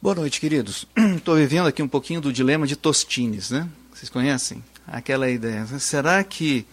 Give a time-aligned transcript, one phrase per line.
[0.00, 0.86] Boa noite, queridos.
[1.16, 3.66] Estou vivendo aqui um pouquinho do dilema de Tostines, né?
[3.92, 4.62] Vocês conhecem?
[4.86, 5.66] Aquela ideia.
[5.78, 6.66] Será que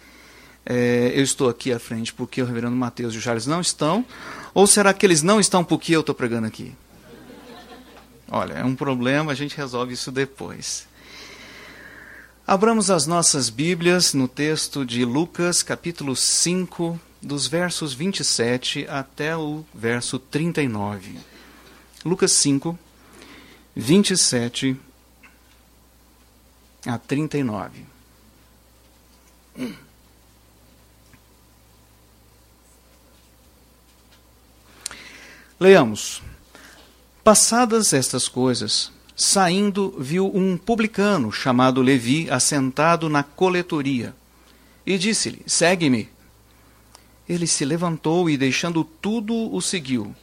[0.66, 4.06] é, eu estou aqui à frente porque o reverendo Mateus e o Charles não estão?
[4.54, 6.76] Ou será que eles não estão porque eu estou pregando aqui?
[8.30, 10.86] Olha, é um problema, a gente resolve isso depois.
[12.46, 19.64] Abramos as nossas Bíblias no texto de Lucas, capítulo 5, dos versos 27 até o
[19.74, 21.18] verso 39.
[22.04, 22.78] Lucas 5,
[23.76, 24.78] 27
[26.86, 27.86] a 39.
[35.60, 36.22] Leamos.
[37.24, 44.14] Passadas estas coisas, saindo, viu um publicano chamado Levi assentado na coletoria
[44.86, 46.10] e disse-lhe: Segue-me.
[47.30, 50.14] Ele se levantou e, deixando tudo, o seguiu.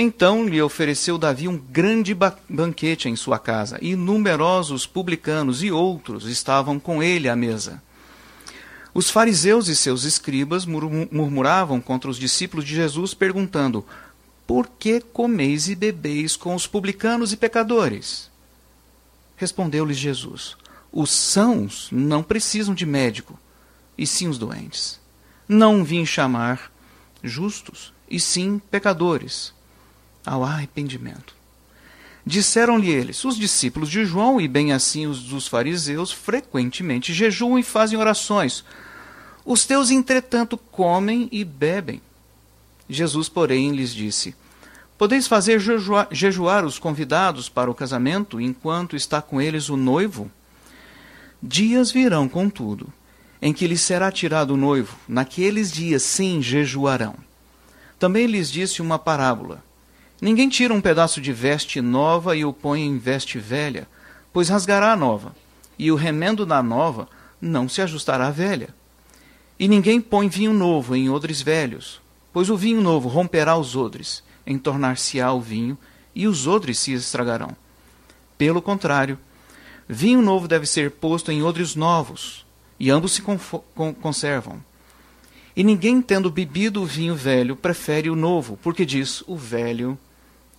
[0.00, 5.72] Então lhe ofereceu Davi um grande ba banquete em sua casa, e numerosos publicanos e
[5.72, 7.82] outros estavam com ele à mesa.
[8.94, 13.84] Os fariseus e seus escribas murmuravam contra os discípulos de Jesus, perguntando:
[14.46, 18.30] por que comeis e bebeis com os publicanos e pecadores?
[19.36, 20.56] Respondeu-lhes Jesus:
[20.92, 23.36] Os sãos não precisam de médico,
[23.98, 25.00] e sim os doentes.
[25.48, 26.72] Não vim chamar
[27.20, 29.52] justos, e sim pecadores,
[30.28, 31.34] ao arrependimento.
[32.24, 37.62] Disseram-lhe eles: Os discípulos de João, e bem assim os dos fariseus, frequentemente jejuam e
[37.62, 38.64] fazem orações.
[39.44, 42.02] Os teus, entretanto, comem e bebem.
[42.88, 44.34] Jesus, porém, lhes disse:
[44.98, 50.30] Podeis fazer jejuar, jejuar os convidados para o casamento enquanto está com eles o noivo?
[51.42, 52.92] Dias virão, contudo,
[53.40, 54.98] em que lhes será tirado o noivo.
[55.08, 57.14] Naqueles dias, sim, jejuarão.
[57.98, 59.62] Também lhes disse uma parábola.
[60.20, 63.88] Ninguém tira um pedaço de veste nova e o põe em veste velha,
[64.32, 65.34] pois rasgará a nova,
[65.78, 67.08] e o remendo da nova
[67.40, 68.74] não se ajustará à velha.
[69.58, 72.00] E ninguém põe vinho novo em odres velhos,
[72.32, 75.76] Pois o vinho novo romperá os odres, em tornar-se-á o vinho,
[76.14, 77.50] e os odres se estragarão.
[78.36, 79.18] Pelo contrário,
[79.88, 82.46] vinho novo deve ser posto em odres novos,
[82.78, 83.22] e ambos se
[84.00, 84.62] conservam.
[85.56, 89.98] E ninguém, tendo bebido o vinho velho, prefere o novo, porque diz: o velho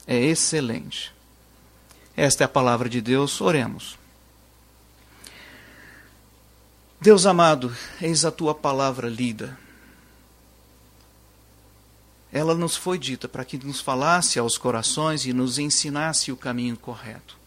[0.09, 1.13] é excelente.
[2.17, 3.97] Esta é a palavra de Deus, oremos.
[6.99, 9.57] Deus amado, eis a tua palavra lida
[12.31, 16.77] ela nos foi dita para que nos falasse aos corações e nos ensinasse o caminho
[16.77, 17.37] correto.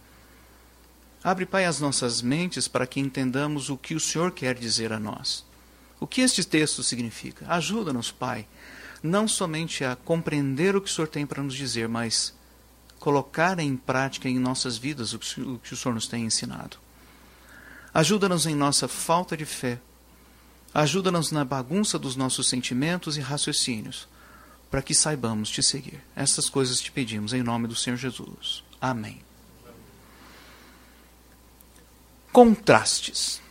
[1.23, 4.99] Abre, Pai, as nossas mentes para que entendamos o que o Senhor quer dizer a
[4.99, 5.45] nós.
[6.01, 7.47] O que este texto significa?
[7.49, 8.45] Ajuda-nos, Pai,
[9.01, 12.35] não somente a compreender o que o Senhor tem para nos dizer, mas
[13.03, 16.77] colocar em prática em nossas vidas o que o Senhor nos tem ensinado.
[17.93, 19.81] Ajuda-nos em nossa falta de fé.
[20.73, 24.07] Ajuda-nos na bagunça dos nossos sentimentos e raciocínios
[24.71, 26.01] para que saibamos te seguir.
[26.15, 28.63] Essas coisas te pedimos em nome do Senhor Jesus.
[28.81, 29.21] Amém.
[32.31, 33.43] Contrastes.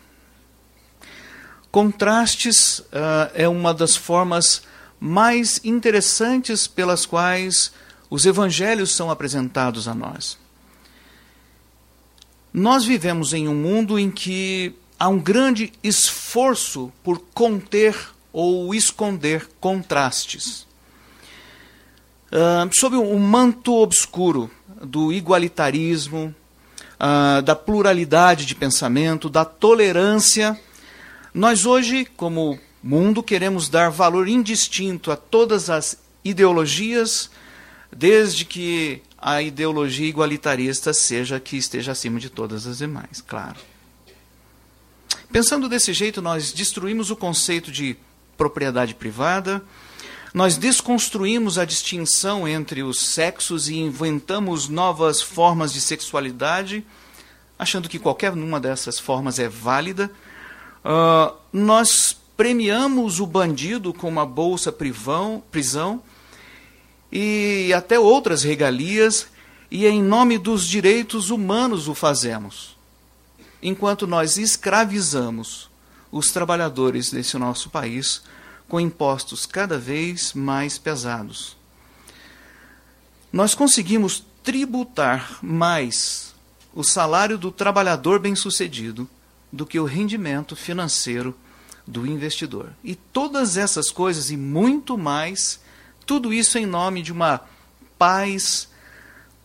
[1.70, 4.62] Contrastes uh, é uma das formas
[4.98, 7.74] mais interessantes pelas quais
[8.12, 10.38] os evangelhos são apresentados a nós.
[12.54, 17.98] Nós vivemos em um mundo em que há um grande esforço por conter
[18.32, 20.70] ou esconder contrastes
[22.32, 24.50] uh, sob o manto obscuro
[24.82, 26.34] do igualitarismo,
[27.00, 30.60] uh, da pluralidade de pensamento, da tolerância,
[31.34, 37.30] nós hoje, como mundo, queremos dar valor indistinto a todas as ideologias,
[37.92, 43.58] desde que a ideologia igualitarista seja que esteja acima de todas as demais, claro.
[45.32, 47.96] Pensando desse jeito, nós destruímos o conceito de
[48.36, 49.64] propriedade privada,
[50.34, 56.86] nós desconstruímos a distinção entre os sexos e inventamos novas formas de sexualidade,
[57.60, 60.10] achando que qualquer uma dessas formas é válida.
[60.84, 66.02] Uh, nós premiamos o bandido com uma bolsa privão, prisão
[67.12, 69.28] e até outras regalias,
[69.70, 72.78] e em nome dos direitos humanos o fazemos,
[73.62, 75.70] enquanto nós escravizamos
[76.12, 78.22] os trabalhadores desse nosso país
[78.68, 81.56] com impostos cada vez mais pesados.
[83.32, 86.34] Nós conseguimos tributar mais
[86.74, 89.10] o salário do trabalhador bem-sucedido
[89.52, 91.36] do que o rendimento financeiro
[91.88, 92.72] do investidor.
[92.84, 95.61] E todas essas coisas e muito mais,
[96.12, 97.40] tudo isso em nome de uma
[97.98, 98.68] paz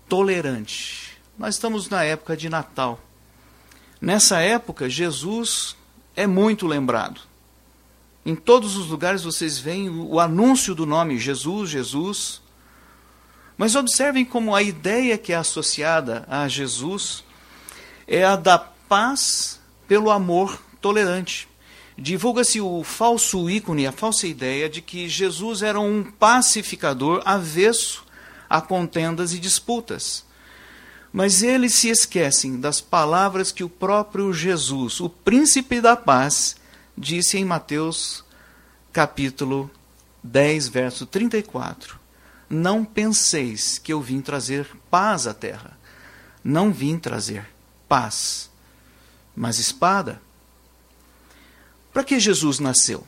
[0.09, 1.17] tolerante.
[1.39, 2.99] Nós estamos na época de Natal.
[4.01, 5.77] Nessa época, Jesus
[6.17, 7.21] é muito lembrado.
[8.25, 12.43] Em todos os lugares vocês veem o anúncio do nome Jesus, Jesus.
[13.57, 17.23] Mas observem como a ideia que é associada a Jesus
[18.09, 21.49] é a da paz pelo amor tolerante.
[21.99, 28.05] Divulga-se o falso ícone, a falsa ideia de que Jesus era um pacificador avesso
[28.49, 30.25] a contendas e disputas.
[31.13, 36.57] Mas eles se esquecem das palavras que o próprio Jesus, o príncipe da paz,
[36.97, 38.23] disse em Mateus
[38.93, 39.71] capítulo
[40.23, 41.99] 10, verso 34.
[42.49, 45.77] Não penseis que eu vim trazer paz à terra.
[46.45, 47.49] Não vim trazer
[47.89, 48.51] paz,
[49.35, 50.21] mas espada.
[51.97, 53.07] Para que Jesus nasceu?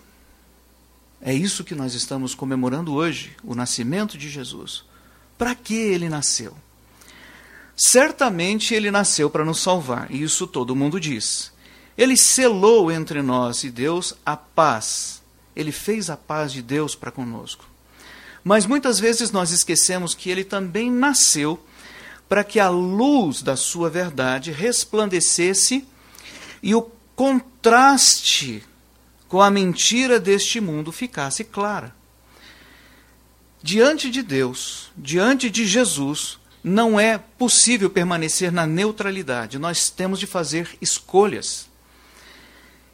[1.20, 4.82] É isso que nós estamos comemorando hoje, o nascimento de Jesus.
[5.37, 6.56] Para que ele nasceu?
[7.76, 11.52] Certamente ele nasceu para nos salvar, e isso todo mundo diz.
[11.99, 15.20] Ele selou entre nós e Deus a paz.
[15.55, 17.69] Ele fez a paz de Deus para conosco.
[18.43, 21.62] Mas muitas vezes nós esquecemos que ele também nasceu
[22.26, 25.87] para que a luz da sua verdade resplandecesse
[26.62, 28.67] e o contraste
[29.28, 31.94] com a mentira deste mundo ficasse clara.
[33.62, 39.58] Diante de Deus, diante de Jesus, não é possível permanecer na neutralidade.
[39.58, 41.69] Nós temos de fazer escolhas.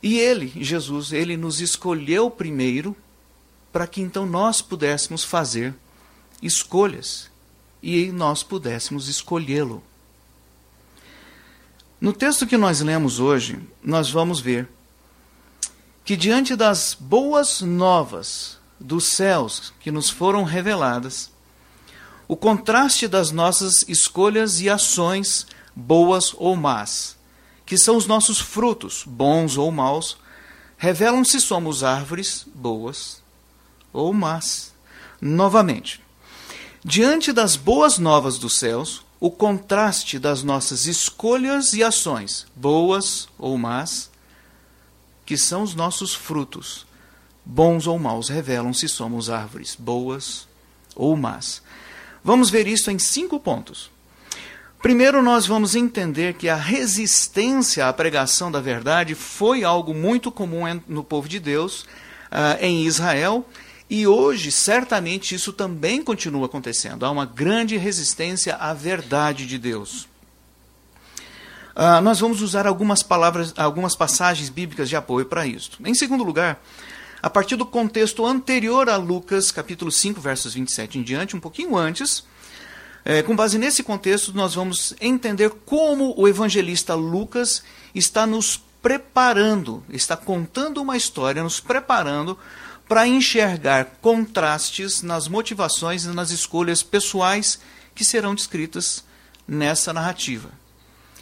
[0.02, 2.96] E ele, Jesus, ele nos escolheu primeiro
[3.72, 5.74] para que então nós pudéssemos fazer
[6.42, 7.30] escolhas
[7.82, 9.82] e nós pudéssemos escolhê-lo.
[12.00, 14.68] No texto que nós lemos hoje, nós vamos ver
[16.04, 21.30] que diante das boas novas dos céus que nos foram reveladas,
[22.28, 27.16] o contraste das nossas escolhas e ações, boas ou más,
[27.64, 30.18] que são os nossos frutos, bons ou maus,
[30.76, 33.22] revelam se somos árvores boas
[33.92, 34.74] ou más.
[35.20, 36.02] Novamente,
[36.84, 43.56] diante das boas novas dos céus, o contraste das nossas escolhas e ações, boas ou
[43.56, 44.10] más,
[45.24, 46.86] que são os nossos frutos,
[47.44, 50.46] bons ou maus, revelam se somos árvores boas
[50.94, 51.62] ou más.
[52.22, 53.90] Vamos ver isso em cinco pontos.
[54.80, 60.80] Primeiro, nós vamos entender que a resistência à pregação da verdade foi algo muito comum
[60.86, 61.82] no povo de Deus,
[62.30, 63.46] uh, em Israel,
[63.88, 67.06] e hoje, certamente, isso também continua acontecendo.
[67.06, 70.08] Há uma grande resistência à verdade de Deus.
[71.74, 75.72] Uh, nós vamos usar algumas palavras, algumas passagens bíblicas de apoio para isso.
[75.84, 76.62] Em segundo lugar,
[77.20, 81.76] a partir do contexto anterior a Lucas, capítulo 5, versos 27 em diante, um pouquinho
[81.76, 82.24] antes,
[83.04, 87.62] é, com base nesse contexto, nós vamos entender como o evangelista Lucas
[87.94, 92.38] está nos preparando, está contando uma história, nos preparando
[92.88, 97.58] para enxergar contrastes nas motivações e nas escolhas pessoais
[97.94, 99.04] que serão descritas
[99.48, 100.50] nessa narrativa.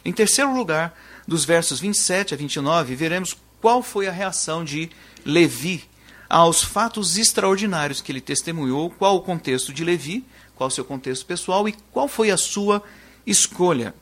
[0.05, 0.97] Em terceiro lugar,
[1.27, 4.89] dos versos 27 a 29, veremos qual foi a reação de
[5.25, 5.89] Levi
[6.29, 11.25] aos fatos extraordinários que ele testemunhou, qual o contexto de Levi, qual o seu contexto
[11.25, 12.83] pessoal e qual foi a sua
[13.25, 13.93] escolha.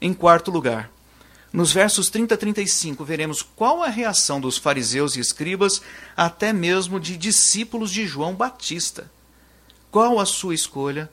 [0.00, 0.90] Em quarto lugar,
[1.52, 5.80] nos versos 30 a 35, veremos qual a reação dos fariseus e escribas,
[6.16, 9.08] até mesmo de discípulos de João Batista.
[9.90, 11.08] Qual a sua escolha,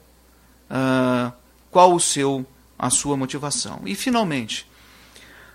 [0.68, 1.32] uh,
[1.70, 2.44] qual o seu
[2.82, 3.82] a sua motivação.
[3.86, 4.66] E, finalmente,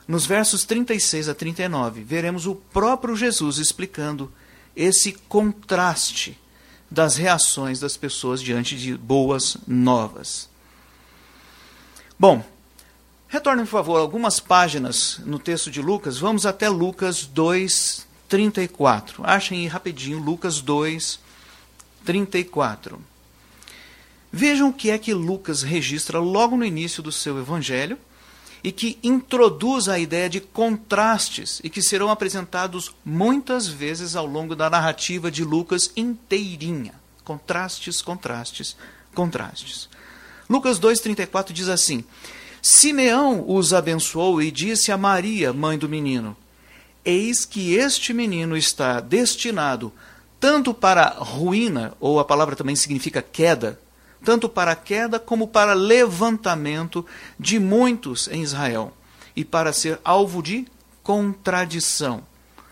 [0.07, 4.31] nos versos 36 a 39, veremos o próprio Jesus explicando
[4.73, 6.39] esse contraste
[6.89, 10.49] das reações das pessoas diante de boas novas.
[12.17, 12.41] Bom,
[13.27, 16.17] retorne, por favor, algumas páginas no texto de Lucas.
[16.17, 19.21] Vamos até Lucas 2, 34.
[19.25, 21.19] Achem aí rapidinho, Lucas 2,
[22.05, 23.16] 34.
[24.37, 27.97] Vejam o que é que Lucas registra logo no início do seu evangelho
[28.63, 34.55] e que introduz a ideia de contrastes e que serão apresentados muitas vezes ao longo
[34.55, 36.93] da narrativa de Lucas inteirinha.
[37.23, 38.77] Contrastes, contrastes,
[39.15, 39.89] contrastes.
[40.47, 42.03] Lucas 2,34 diz assim:
[42.61, 46.37] Simeão os abençoou e disse a Maria, mãe do menino:
[47.03, 49.91] Eis que este menino está destinado
[50.39, 53.79] tanto para ruína, ou a palavra também significa queda,
[54.23, 57.05] tanto para a queda como para levantamento
[57.39, 58.93] de muitos em Israel,
[59.35, 60.67] e para ser alvo de
[61.03, 62.23] contradição.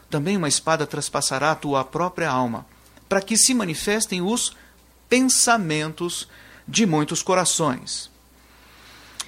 [0.09, 2.65] Também uma espada traspassará a tua própria alma,
[3.07, 4.55] para que se manifestem os
[5.07, 6.27] pensamentos
[6.67, 8.09] de muitos corações.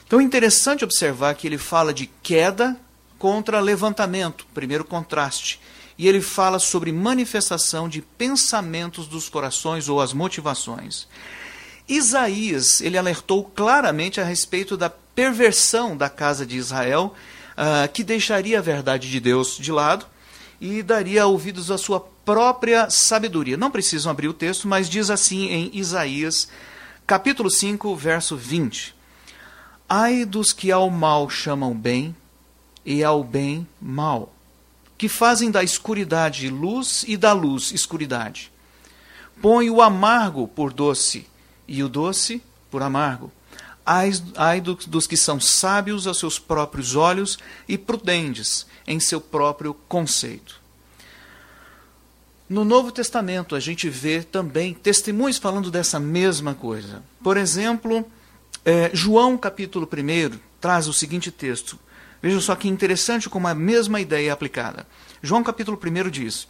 [0.05, 2.79] Então é interessante observar que ele fala de queda
[3.19, 5.59] contra levantamento, primeiro contraste.
[5.97, 11.07] E ele fala sobre manifestação de pensamentos dos corações ou as motivações.
[11.87, 17.13] Isaías, ele alertou claramente a respeito da perversão da casa de Israel,
[17.53, 20.05] uh, que deixaria a verdade de Deus de lado
[20.59, 23.55] e daria ouvidos à sua própria sabedoria.
[23.55, 26.49] Não precisam abrir o texto, mas diz assim em Isaías,
[27.05, 28.93] capítulo 5, verso 20:
[29.87, 32.13] Ai dos que ao mal chamam bem
[32.85, 34.33] e ao bem mal,
[34.97, 38.51] que fazem da escuridade luz e da luz escuridade.
[39.41, 41.25] Põe o amargo por doce
[41.67, 43.31] e o doce por amargo.
[43.85, 50.59] Ai, dos que são sábios aos seus próprios olhos e prudentes em seu próprio conceito.
[52.49, 57.03] No Novo Testamento, a gente vê também testemunhos falando dessa mesma coisa.
[57.21, 58.05] Por exemplo,
[58.63, 61.79] é, João, capítulo 1, traz o seguinte texto:
[62.21, 64.87] Vejam só que interessante como a mesma ideia é aplicada.
[65.21, 66.47] João capítulo 1 diz: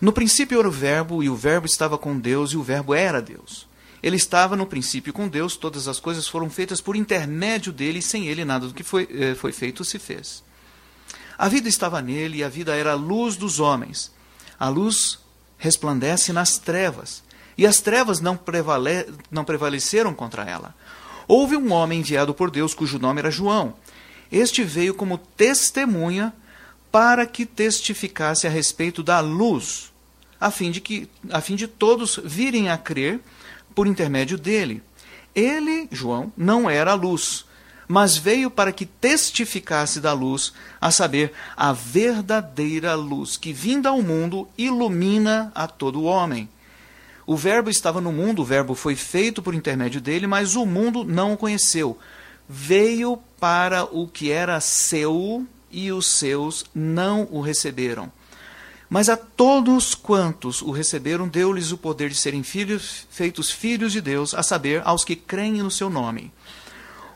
[0.00, 3.20] No princípio era o Verbo, e o Verbo estava com Deus, e o Verbo era
[3.20, 3.66] Deus.
[4.02, 8.02] Ele estava no princípio com Deus, todas as coisas foram feitas por intermédio dele, e
[8.02, 10.42] sem ele nada do que foi, eh, foi feito se fez.
[11.38, 14.12] A vida estava nele, e a vida era a luz dos homens.
[14.58, 15.18] A luz
[15.58, 17.22] resplandece nas trevas,
[17.56, 20.74] e as trevas não, prevale não prevaleceram contra ela.
[21.26, 23.74] Houve um homem enviado por Deus, cujo nome era João.
[24.30, 26.32] Este veio como testemunha
[26.90, 29.92] para que testificasse a respeito da luz,
[30.40, 33.20] a fim de que a fim de todos virem a crer
[33.76, 34.82] por intermédio dele.
[35.32, 37.44] Ele, João, não era a luz,
[37.86, 44.02] mas veio para que testificasse da luz, a saber, a verdadeira luz que vinda ao
[44.02, 46.48] mundo ilumina a todo homem.
[47.24, 51.04] O Verbo estava no mundo, o Verbo foi feito por intermédio dele, mas o mundo
[51.04, 51.96] não o conheceu
[52.48, 58.10] veio para o que era seu e os seus não o receberam.
[58.88, 64.00] Mas a todos quantos o receberam, deu-lhes o poder de serem filhos, feitos filhos de
[64.00, 66.32] Deus, a saber, aos que creem no seu nome,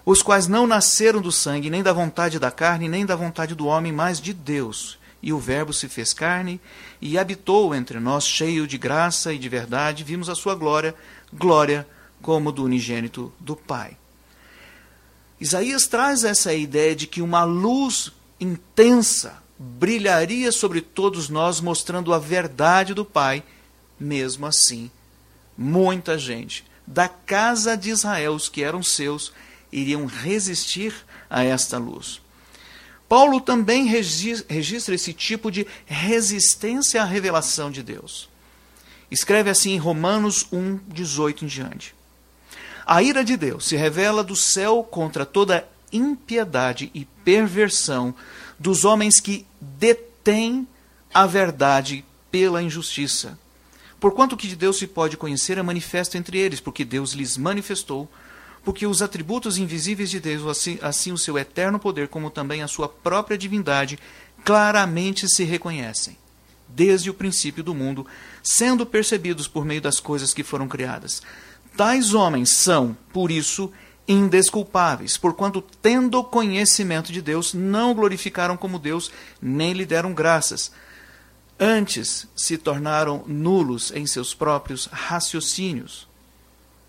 [0.05, 3.67] os quais não nasceram do sangue, nem da vontade da carne, nem da vontade do
[3.67, 4.99] homem, mas de Deus.
[5.23, 6.61] E o Verbo se fez carne
[7.01, 10.95] e habitou entre nós, cheio de graça e de verdade, vimos a sua glória,
[11.33, 11.87] glória
[12.23, 13.97] como do unigênito do Pai.
[15.39, 22.19] Isaías traz essa ideia de que uma luz intensa brilharia sobre todos nós, mostrando a
[22.19, 23.43] verdade do Pai.
[23.99, 24.91] Mesmo assim,
[25.57, 29.33] muita gente da casa de Israel, os que eram seus,
[29.71, 30.95] iriam resistir
[31.29, 32.23] a esta luz.
[33.07, 38.31] Paulo também registra esse tipo de resistência à revelação de Deus.
[39.11, 41.95] Escreve assim em Romanos 1, 18 em diante.
[42.87, 48.15] A ira de Deus se revela do céu contra toda impiedade e perversão
[48.61, 50.69] dos homens que detêm
[51.13, 53.39] a verdade pela injustiça.
[53.99, 57.39] Porquanto o que de Deus se pode conhecer é manifesto entre eles, porque Deus lhes
[57.39, 58.09] manifestou,
[58.63, 62.69] porque os atributos invisíveis de Deus, assim, assim o seu eterno poder, como também a
[62.69, 63.99] sua própria divindade,
[64.45, 66.17] claramente se reconhecem,
[66.69, 68.07] desde o princípio do mundo,
[68.43, 71.23] sendo percebidos por meio das coisas que foram criadas
[71.77, 73.73] Tais homens são, por isso,
[74.11, 79.09] indesculpáveis, porquanto, tendo conhecimento de Deus, não glorificaram como Deus,
[79.41, 80.73] nem lhe deram graças.
[81.59, 86.09] Antes se tornaram nulos em seus próprios raciocínios,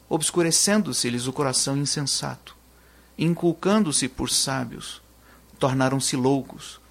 [0.10, 2.58] obscurecendo-se-lhes o coração insensato,
[3.16, 5.00] inculcando-se por sábios,
[5.60, 6.82] tornaram-se loucos,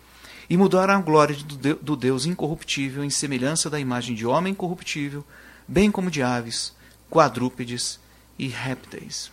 [0.49, 1.37] e mudaram a glória
[1.83, 5.25] do Deus incorruptível em semelhança da imagem de homem corruptível,
[5.67, 6.73] bem como de aves,
[7.11, 7.99] quadrúpedes
[8.39, 9.33] e répteis.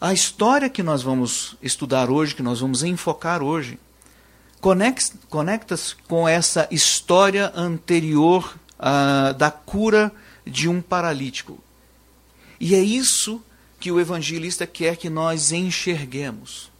[0.00, 3.78] A história que nós vamos estudar hoje, que nós vamos enfocar hoje,
[5.28, 10.10] conecta-se com essa história anterior uh, da cura
[10.46, 11.62] de um paralítico.
[12.58, 13.42] E é isso
[13.78, 16.70] que o evangelista quer que nós enxerguemos.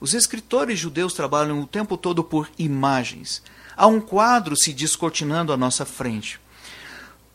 [0.00, 3.42] Os escritores judeus trabalham o tempo todo por imagens.
[3.76, 6.40] Há um quadro se descortinando à nossa frente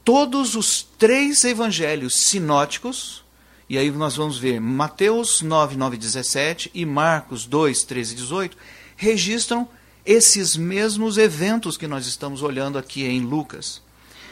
[0.06, 3.25] todos os três evangelhos sinóticos,
[3.68, 8.58] e aí nós vamos ver Mateus 9, 9 17 e Marcos 2, 13 e 18,
[8.96, 9.68] registram
[10.06, 13.82] esses mesmos eventos que nós estamos olhando aqui em Lucas.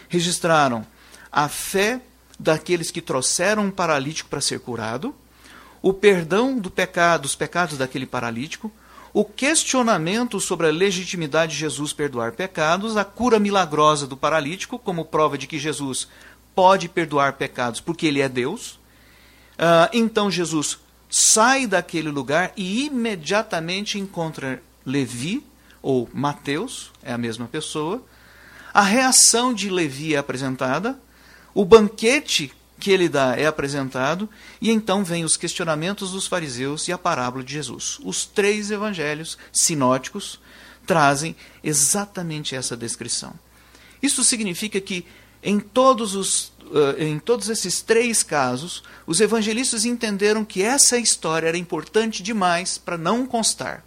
[0.08, 0.86] Registraram
[1.32, 2.00] a fé
[2.40, 5.16] daqueles que trouxeram um paralítico para ser curado,
[5.82, 8.72] o perdão do pecado, dos pecados daquele paralítico,
[9.14, 15.06] o questionamento sobre a legitimidade de Jesus perdoar pecados, a cura milagrosa do paralítico, como
[15.06, 16.08] prova de que Jesus
[16.56, 18.80] pode perdoar pecados porque ele é Deus.
[19.54, 20.80] Uh, então Jesus
[21.10, 25.46] sai daquele lugar e imediatamente encontra Levi,
[25.82, 28.04] ou Mateus, é a mesma pessoa.
[28.74, 30.98] A reação de Levi é apresentada,
[31.54, 34.28] o banquete que ele dá é apresentado,
[34.60, 38.00] e então vem os questionamentos dos fariseus e a parábola de Jesus.
[38.04, 40.40] Os três evangelhos sinóticos
[40.86, 43.34] trazem exatamente essa descrição.
[44.02, 45.06] Isso significa que
[45.44, 51.48] em todos, os, uh, em todos esses três casos, os evangelistas entenderam que essa história
[51.48, 53.84] era importante demais para não constar.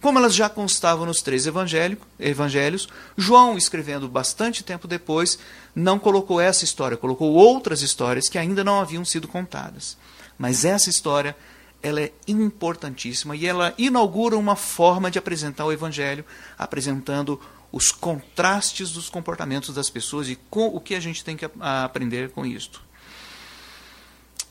[0.00, 5.38] Como elas já constavam nos três evangelhos, João, escrevendo bastante tempo depois,
[5.76, 9.96] não colocou essa história, colocou outras histórias que ainda não haviam sido contadas.
[10.36, 11.36] Mas essa história
[11.80, 16.24] ela é importantíssima e ela inaugura uma forma de apresentar o evangelho,
[16.58, 17.40] apresentando
[17.72, 22.30] os contrastes dos comportamentos das pessoas e com o que a gente tem que aprender
[22.30, 22.82] com isto.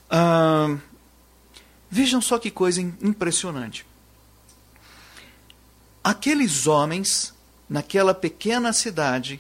[0.10, 0.76] Ah,
[1.90, 3.86] vejam só que coisa impressionante.
[6.04, 7.32] Aqueles homens,
[7.70, 9.40] naquela pequena cidade,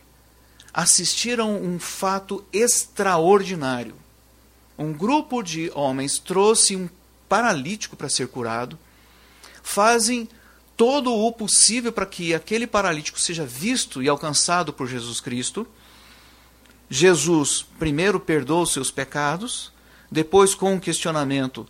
[0.71, 3.95] assistiram um fato extraordinário.
[4.77, 6.87] Um grupo de homens trouxe um
[7.27, 8.77] paralítico para ser curado,
[9.63, 10.29] fazem
[10.75, 15.67] todo o possível para que aquele paralítico seja visto e alcançado por Jesus Cristo.
[16.89, 19.71] Jesus primeiro perdoa os seus pecados,
[20.11, 21.65] depois, com o um questionamento,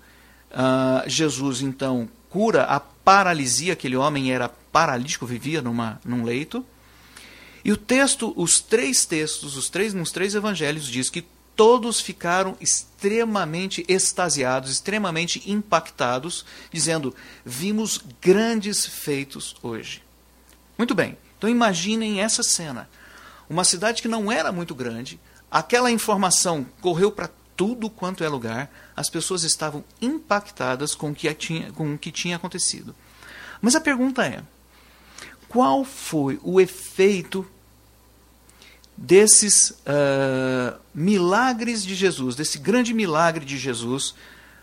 [0.52, 3.74] uh, Jesus então cura a paralisia.
[3.74, 6.66] Aquele homem era paralítico, vivia numa, num leito.
[7.64, 11.24] E o texto, os três textos, os três, nos três evangelhos, diz que
[11.56, 17.16] todos ficaram extremamente extasiados, extremamente impactados, dizendo:
[17.46, 20.04] Vimos grandes feitos hoje.
[20.78, 22.90] Muito bem, então imaginem essa cena.
[23.50, 28.72] Uma cidade que não era muito grande, aquela informação correu para tudo quanto é lugar,
[28.96, 32.96] as pessoas estavam impactadas com o que tinha, com o que tinha acontecido.
[33.62, 34.42] Mas a pergunta é:
[35.48, 37.46] qual foi o efeito
[39.02, 44.14] desses uh, milagres de Jesus, desse grande milagre de Jesus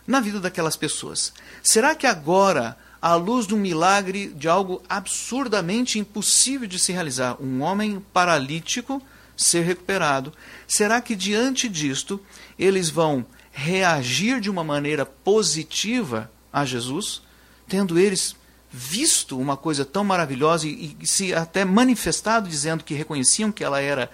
[0.07, 1.33] na vida daquelas pessoas.
[1.61, 7.37] Será que agora, à luz de um milagre, de algo absurdamente impossível de se realizar,
[7.43, 9.03] um homem paralítico
[9.37, 10.33] ser recuperado,
[10.69, 12.21] será que diante disto
[12.57, 17.23] eles vão reagir de uma maneira positiva a Jesus,
[17.69, 18.37] tendo eles
[18.71, 23.81] visto uma coisa tão maravilhosa e, e se até manifestado dizendo que reconheciam que ela
[23.81, 24.11] era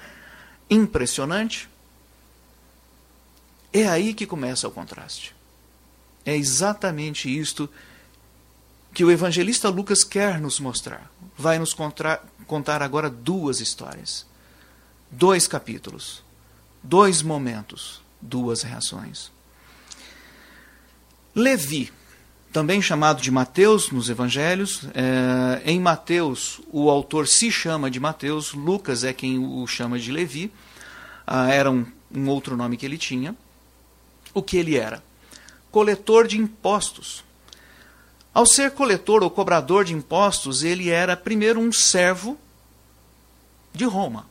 [0.71, 1.69] impressionante,
[3.73, 5.35] é aí que começa o contraste.
[6.25, 7.69] É exatamente isto
[8.93, 11.11] que o evangelista Lucas quer nos mostrar.
[11.37, 14.25] Vai nos contar agora duas histórias,
[15.11, 16.23] dois capítulos,
[16.81, 19.33] dois momentos, duas reações.
[21.35, 21.93] Levi,
[22.55, 24.83] também chamado de Mateus nos evangelhos.
[24.95, 30.13] É, em Mateus, o autor se chama de Mateus, Lucas é quem o chama de
[30.13, 30.53] Levi.
[31.27, 33.35] Ah, era um, um outro nome que ele tinha.
[34.33, 35.03] O que ele era?
[35.73, 37.25] Coletor de impostos.
[38.33, 42.39] Ao ser coletor ou cobrador de impostos, ele era primeiro um servo
[43.73, 44.27] de Roma.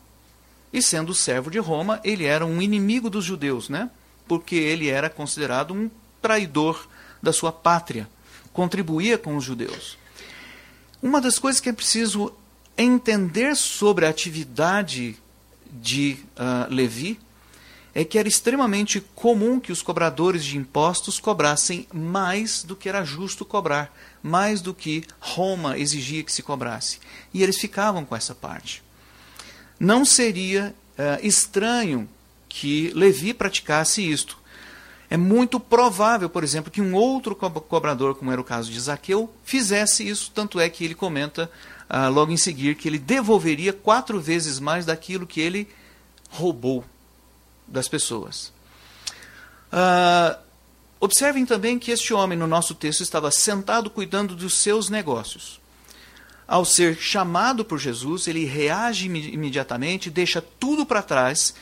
[0.72, 3.90] E sendo servo de Roma, ele era um inimigo dos judeus, né?
[4.30, 6.88] Porque ele era considerado um traidor
[7.22, 8.10] da sua pátria,
[8.54, 9.98] contribuía com os judeus.
[11.02, 12.32] Uma das coisas que é preciso
[12.78, 15.18] entender sobre a atividade
[15.72, 17.20] de uh, Levi
[17.96, 23.04] é que era extremamente comum que os cobradores de impostos cobrassem mais do que era
[23.04, 27.00] justo cobrar, mais do que Roma exigia que se cobrasse.
[27.34, 28.82] E eles ficavam com essa parte.
[29.80, 32.10] Não seria uh, estranho
[32.50, 34.38] que Levi praticasse isto.
[35.14, 39.32] É muito provável, por exemplo, que um outro cobrador, como era o caso de Zaqueu,
[39.44, 41.52] fizesse isso, tanto é que ele comenta
[41.88, 45.70] ah, logo em seguir que ele devolveria quatro vezes mais daquilo que ele
[46.32, 46.84] roubou
[47.68, 48.52] das pessoas.
[49.72, 50.40] Ah,
[51.00, 55.62] observem também que este homem, no nosso texto, estava sentado cuidando dos seus negócios.
[56.48, 61.54] Ao ser chamado por Jesus, ele reage imediatamente, deixa tudo para trás,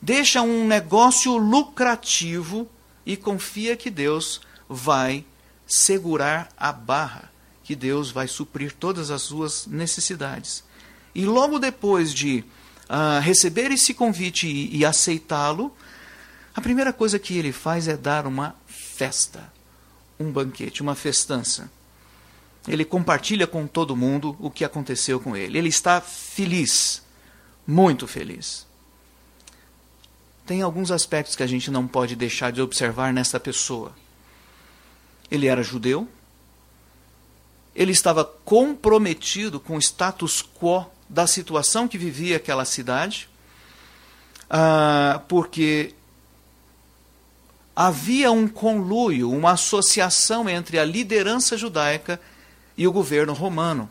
[0.00, 2.66] deixa um negócio lucrativo
[3.04, 5.24] e confia que Deus vai
[5.66, 7.30] segurar a barra,
[7.62, 10.64] que Deus vai suprir todas as suas necessidades.
[11.14, 12.44] E logo depois de
[12.88, 15.74] uh, receber esse convite e, e aceitá-lo,
[16.54, 19.52] a primeira coisa que ele faz é dar uma festa,
[20.18, 21.70] um banquete, uma festança.
[22.66, 25.58] Ele compartilha com todo mundo o que aconteceu com ele.
[25.58, 27.02] Ele está feliz,
[27.66, 28.66] muito feliz
[30.46, 33.92] tem alguns aspectos que a gente não pode deixar de observar nessa pessoa.
[35.30, 36.06] ele era judeu,
[37.74, 43.28] ele estava comprometido com o status quo da situação que vivia aquela cidade,
[44.48, 45.94] ah, porque
[47.74, 52.20] havia um conluio, uma associação entre a liderança judaica
[52.76, 53.90] e o governo romano.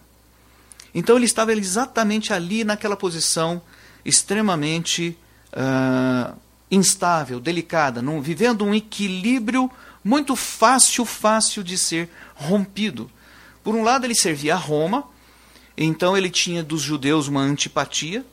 [0.93, 3.61] Então ele estava exatamente ali naquela posição
[4.05, 5.17] extremamente
[5.53, 6.37] uh,
[6.73, 9.69] instável, delicada, num, vivendo um equilíbrio
[10.03, 13.09] muito fácil, fácil de ser rompido.
[13.63, 15.05] Por um lado, ele servia a Roma,
[15.77, 18.25] então ele tinha dos judeus uma antipatia.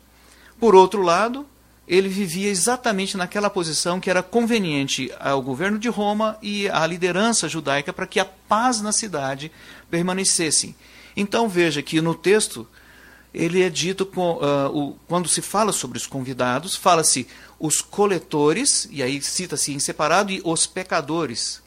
[0.58, 1.46] Por outro lado,
[1.86, 7.48] ele vivia exatamente naquela posição que era conveniente ao governo de Roma e à liderança
[7.48, 9.50] judaica para que a paz na cidade
[9.90, 10.74] permanecesse.
[11.16, 12.66] Então veja que no texto
[13.32, 17.26] ele é dito com, uh, o, quando se fala sobre os convidados, fala-se
[17.58, 21.62] os coletores, e aí cita-se em separado, e os pecadores.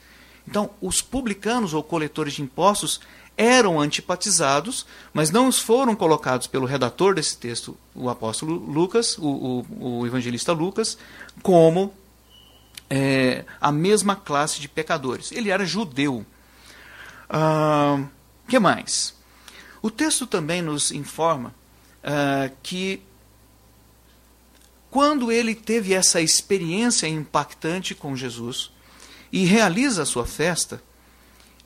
[0.46, 3.00] Então, os publicanos ou coletores de impostos
[3.36, 10.00] eram antipatizados, mas não foram colocados pelo redator desse texto, o apóstolo Lucas, o, o,
[10.00, 10.98] o evangelista Lucas,
[11.42, 11.92] como
[12.88, 15.32] é, a mesma classe de pecadores.
[15.32, 16.24] Ele era judeu.
[17.28, 18.08] O uh,
[18.46, 19.13] que mais?
[19.84, 21.54] O texto também nos informa
[22.02, 23.02] uh, que
[24.90, 28.70] quando ele teve essa experiência impactante com Jesus
[29.30, 30.82] e realiza a sua festa,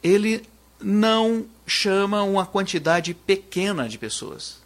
[0.02, 0.44] ele
[0.80, 4.62] não chama uma quantidade pequena de pessoas.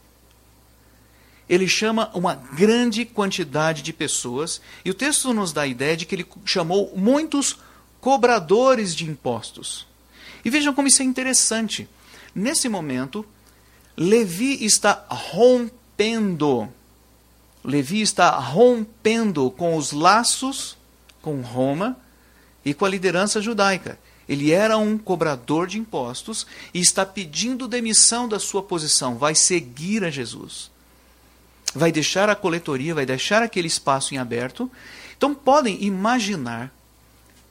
[1.47, 6.07] Ele chama uma grande quantidade de pessoas, e o texto nos dá a ideia de
[6.07, 7.59] que ele chamou muitos
[8.01, 9.87] cobradores de impostos.
[10.43, 11.87] E vejam como isso é interessante.
[12.35, 13.27] Nesse momento,
[13.96, 16.68] Levi está rompendo.
[17.64, 20.76] Levi está rompendo com os laços
[21.20, 21.96] com Roma
[22.64, 23.98] e com a liderança judaica.
[24.28, 30.05] Ele era um cobrador de impostos e está pedindo demissão da sua posição, vai seguir
[30.05, 30.70] a Jesus.
[31.74, 34.70] Vai deixar a coletoria, vai deixar aquele espaço em aberto.
[35.16, 36.72] Então podem imaginar,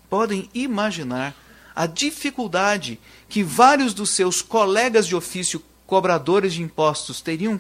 [0.09, 1.35] podem imaginar
[1.75, 7.59] a dificuldade que vários dos seus colegas de ofício cobradores de impostos teriam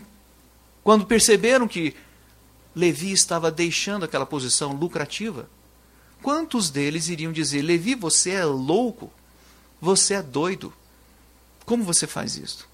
[0.81, 1.93] quando perceberam que
[2.73, 5.49] Levi estava deixando aquela posição lucrativa?
[6.23, 9.11] Quantos deles iriam dizer: Levi, você é louco?
[9.81, 10.71] Você é doido?
[11.65, 12.69] Como você faz isso?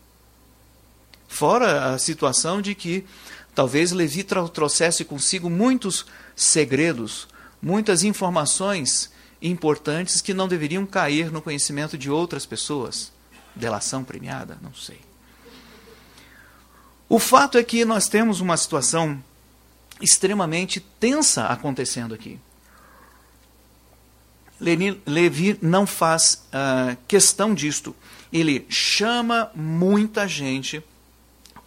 [1.27, 3.03] Fora a situação de que
[3.55, 7.27] talvez Levi trouxesse consigo muitos segredos,
[7.59, 13.11] muitas informações importantes que não deveriam cair no conhecimento de outras pessoas.
[13.55, 14.59] Delação premiada?
[14.61, 15.06] Não sei.
[17.09, 19.23] O fato é que nós temos uma situação
[20.01, 22.39] extremamente tensa acontecendo aqui.
[24.59, 27.95] Levi não faz uh, questão disto.
[28.33, 30.83] Ele chama muita gente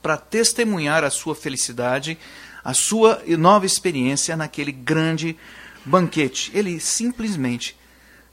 [0.03, 2.19] para testemunhar a sua felicidade,
[2.65, 5.37] a sua nova experiência naquele grande
[5.85, 6.51] banquete.
[6.53, 7.77] Ele simplesmente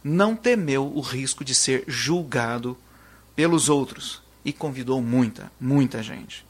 [0.04, 2.78] não temeu o risco de ser julgado
[3.36, 6.46] pelos outros e convidou muita, muita gente.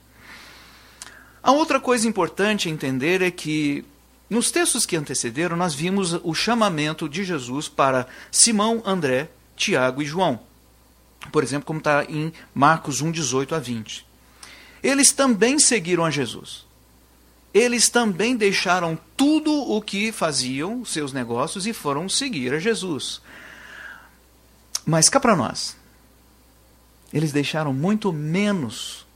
[1.48, 3.86] A outra coisa importante a entender é que
[4.30, 10.06] nos textos que antecederam nós vimos o chamamento de Jesus para Simão, André, Tiago e
[10.06, 10.42] João.
[11.32, 14.06] Por exemplo, como está em Marcos 1, 18 a 20.
[14.84, 16.66] Eles também seguiram a Jesus.
[17.54, 23.22] Eles também deixaram tudo o que faziam, seus negócios, e foram seguir a Jesus.
[24.86, 25.78] Mas cá para nós,
[27.14, 29.08] eles deixaram muito menos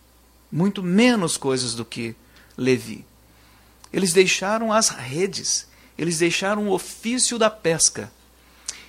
[0.51, 2.15] muito menos coisas do que
[2.61, 3.05] Levi.
[3.91, 8.11] Eles deixaram as redes, eles deixaram o ofício da pesca.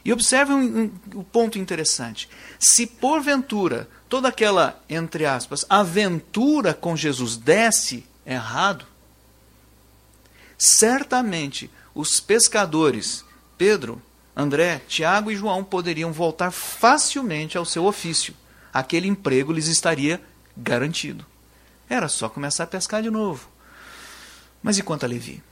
[0.05, 2.29] E observem um, um, um ponto interessante.
[2.59, 8.85] Se porventura toda aquela, entre aspas, aventura com Jesus desse errado,
[10.59, 13.25] certamente os pescadores,
[13.57, 14.03] Pedro,
[14.37, 18.35] André, Tiago e João, poderiam voltar facilmente ao seu ofício.
[18.73, 20.21] Aquele emprego lhes estaria
[20.57, 21.25] garantido.
[21.89, 23.52] Era só começar a pescar de novo.
[24.63, 25.43] Mas e quanto a Levi?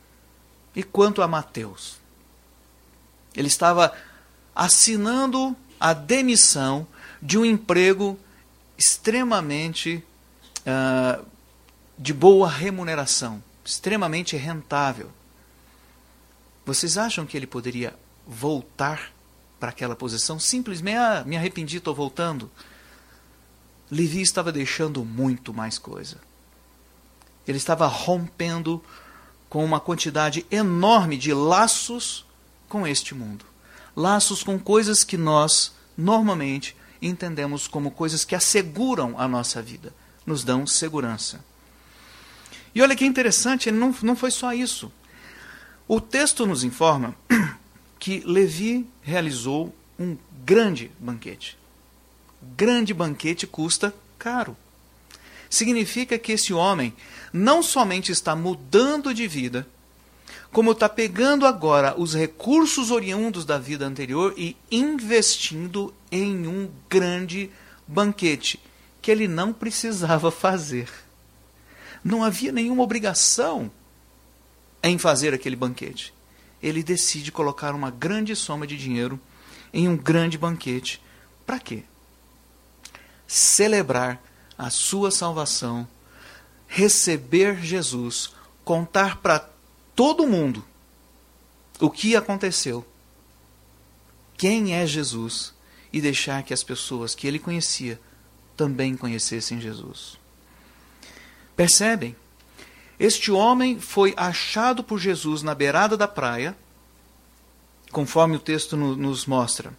[0.75, 1.99] E quanto a Mateus?
[3.35, 3.93] Ele estava
[4.55, 6.87] assinando a demissão
[7.21, 8.19] de um emprego
[8.79, 10.05] extremamente
[10.61, 11.27] uh,
[11.99, 15.11] de boa remuneração, extremamente rentável.
[16.65, 17.95] Vocês acham que ele poderia
[18.27, 19.13] voltar
[19.59, 20.39] para aquela posição?
[20.39, 22.51] Simplesmente, ah, me arrependi, estou voltando.
[23.91, 26.19] Levi estava deixando muito mais coisa.
[27.51, 28.81] Ele estava rompendo
[29.49, 32.25] com uma quantidade enorme de laços
[32.69, 33.45] com este mundo.
[33.97, 39.93] Laços com coisas que nós, normalmente, entendemos como coisas que asseguram a nossa vida,
[40.25, 41.45] nos dão segurança.
[42.73, 44.93] E olha que interessante, não, não foi só isso.
[45.89, 47.17] O texto nos informa
[47.99, 51.59] que Levi realizou um grande banquete.
[52.57, 54.57] Grande banquete custa caro.
[55.51, 56.95] Significa que esse homem
[57.33, 59.67] não somente está mudando de vida,
[60.53, 67.51] como está pegando agora os recursos oriundos da vida anterior e investindo em um grande
[67.87, 68.61] banquete
[69.03, 70.89] que ele não precisava fazer.
[72.03, 73.71] Não havia nenhuma obrigação
[74.83, 76.15] em fazer aquele banquete.
[76.63, 79.21] Ele decide colocar uma grande soma de dinheiro
[79.73, 81.01] em um grande banquete.
[81.45, 81.83] Para quê?
[83.27, 84.21] Celebrar
[84.61, 85.89] a sua salvação,
[86.69, 88.31] receber Jesus,
[88.63, 89.49] contar para
[89.97, 90.63] todo mundo
[91.81, 92.87] o que aconteceu,
[94.37, 95.55] quem é Jesus
[95.91, 97.99] e deixar que as pessoas que ele conhecia
[98.55, 100.19] também conhecessem Jesus.
[101.57, 102.15] Percebem?
[102.99, 106.55] Este homem foi achado por Jesus na beirada da praia,
[107.91, 109.71] conforme o texto no, nos mostra.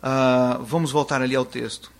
[0.00, 1.90] Uh, vamos voltar ali ao texto.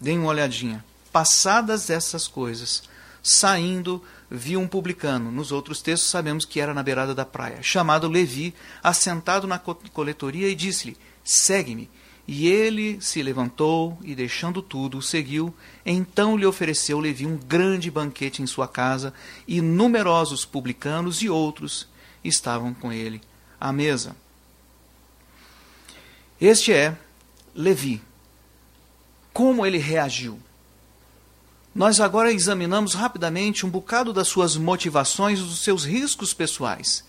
[0.00, 0.84] Deem uma olhadinha.
[1.16, 2.82] Passadas essas coisas,
[3.22, 5.32] saindo, viu um publicano.
[5.32, 10.46] Nos outros textos sabemos que era na beirada da praia, chamado Levi, assentado na coletoria,
[10.46, 11.88] e disse-lhe: Segue-me.
[12.28, 15.54] E ele se levantou e, deixando tudo, o seguiu.
[15.86, 19.14] Então lhe ofereceu Levi um grande banquete em sua casa,
[19.48, 21.88] e numerosos publicanos e outros
[22.22, 23.22] estavam com ele
[23.58, 24.14] à mesa.
[26.38, 26.94] Este é
[27.54, 28.02] Levi.
[29.32, 30.38] Como ele reagiu?
[31.76, 37.04] Nós agora examinamos rapidamente um bocado das suas motivações, dos seus riscos pessoais.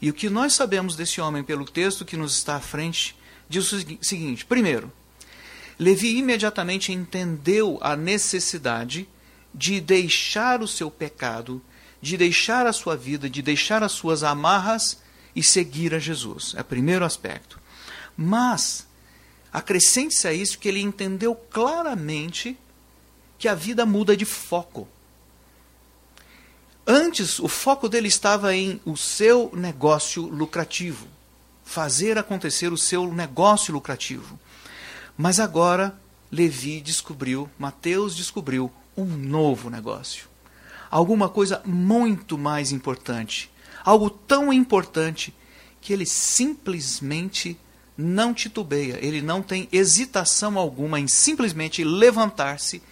[0.00, 3.16] E o que nós sabemos desse homem pelo texto que nos está à frente
[3.48, 4.92] diz o seguinte: primeiro,
[5.76, 9.08] Levi imediatamente entendeu a necessidade
[9.52, 11.60] de deixar o seu pecado,
[12.00, 15.02] de deixar a sua vida, de deixar as suas amarras
[15.34, 16.54] e seguir a Jesus.
[16.56, 17.58] É o primeiro aspecto.
[18.16, 18.86] Mas,
[19.52, 22.56] acrescente-se a isso que ele entendeu claramente
[23.38, 24.88] que a vida muda de foco.
[26.86, 31.06] Antes, o foco dele estava em o seu negócio lucrativo
[31.64, 34.38] fazer acontecer o seu negócio lucrativo.
[35.16, 35.98] Mas agora
[36.30, 40.28] Levi descobriu, Mateus descobriu um novo negócio.
[40.90, 43.50] Alguma coisa muito mais importante.
[43.84, 45.34] Algo tão importante
[45.80, 47.58] que ele simplesmente
[47.96, 52.82] não titubeia, ele não tem hesitação alguma em simplesmente levantar-se,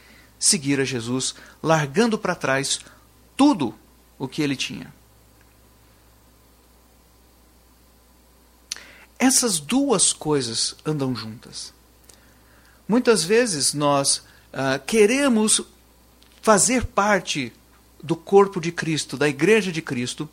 [0.42, 2.80] seguir a Jesus, largando para trás
[3.36, 3.72] tudo
[4.18, 4.92] o que ele tinha.
[9.16, 11.72] Essas duas coisas andam juntas.
[12.88, 14.18] Muitas vezes nós
[14.52, 15.62] uh, queremos
[16.42, 17.52] fazer parte
[18.02, 20.28] do corpo de Cristo, da igreja de Cristo,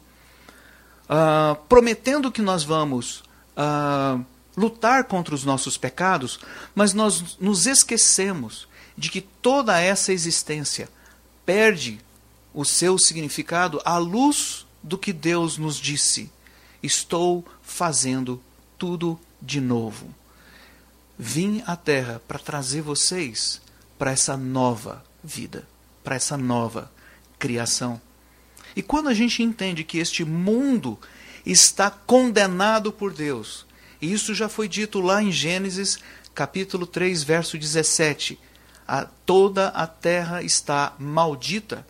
[1.05, 3.23] uh, prometendo que nós vamos
[3.55, 4.25] uh,
[4.57, 6.39] lutar contra os nossos pecados,
[6.73, 8.67] mas nós nos esquecemos
[8.99, 10.89] de que toda essa existência
[11.45, 12.01] perde
[12.53, 16.29] o seu significado à luz do que Deus nos disse:
[16.83, 18.43] Estou fazendo
[18.77, 20.13] tudo de novo.
[21.17, 23.61] Vim à Terra para trazer vocês
[23.97, 25.65] para essa nova vida,
[26.03, 26.91] para essa nova
[27.37, 28.01] criação.
[28.75, 30.99] E quando a gente entende que este mundo
[31.45, 33.65] está condenado por Deus,
[34.01, 35.99] e isso já foi dito lá em Gênesis
[36.35, 38.37] capítulo 3, verso 17,
[38.89, 41.85] a, toda a terra está maldita.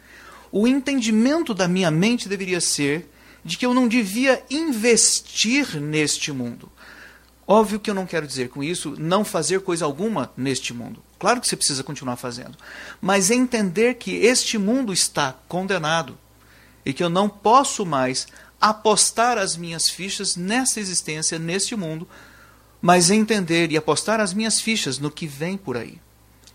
[0.51, 3.09] O entendimento da minha mente deveria ser
[3.43, 6.69] de que eu não devia investir neste mundo.
[7.47, 11.01] Óbvio que eu não quero dizer com isso não fazer coisa alguma neste mundo.
[11.17, 12.57] Claro que você precisa continuar fazendo.
[13.01, 16.17] Mas entender que este mundo está condenado
[16.85, 18.27] e que eu não posso mais
[18.59, 22.07] apostar as minhas fichas nessa existência, neste mundo,
[22.81, 25.99] mas entender e apostar as minhas fichas no que vem por aí.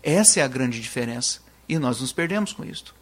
[0.05, 1.39] Essa é a grande diferença.
[1.67, 2.93] E nós nos perdemos com isto.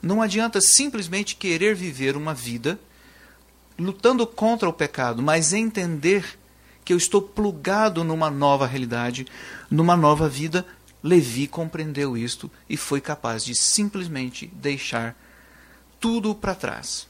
[0.00, 2.78] Não adianta simplesmente querer viver uma vida
[3.76, 6.38] lutando contra o pecado, mas entender
[6.84, 9.26] que eu estou plugado numa nova realidade,
[9.68, 10.64] numa nova vida.
[11.02, 15.16] Levi compreendeu isto e foi capaz de simplesmente deixar
[15.98, 17.08] tudo para trás.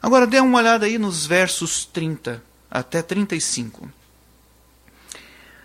[0.00, 3.90] Agora dê uma olhada aí nos versos 30 até 35.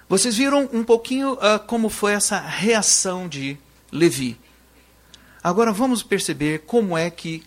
[0.09, 3.55] Vocês viram um pouquinho uh, como foi essa reação de
[3.91, 4.39] Levi.
[5.43, 7.43] Agora vamos perceber como é que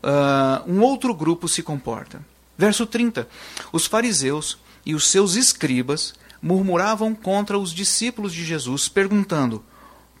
[0.00, 2.24] uh, um outro grupo se comporta.
[2.56, 3.28] Verso 30.
[3.72, 9.64] Os fariseus e os seus escribas murmuravam contra os discípulos de Jesus, perguntando: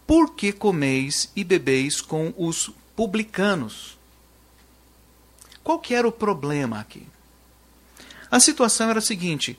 [0.04, 3.96] Por que comeis e bebeis com os publicanos?
[5.62, 7.06] Qual que era o problema aqui?
[8.28, 9.56] A situação era a seguinte: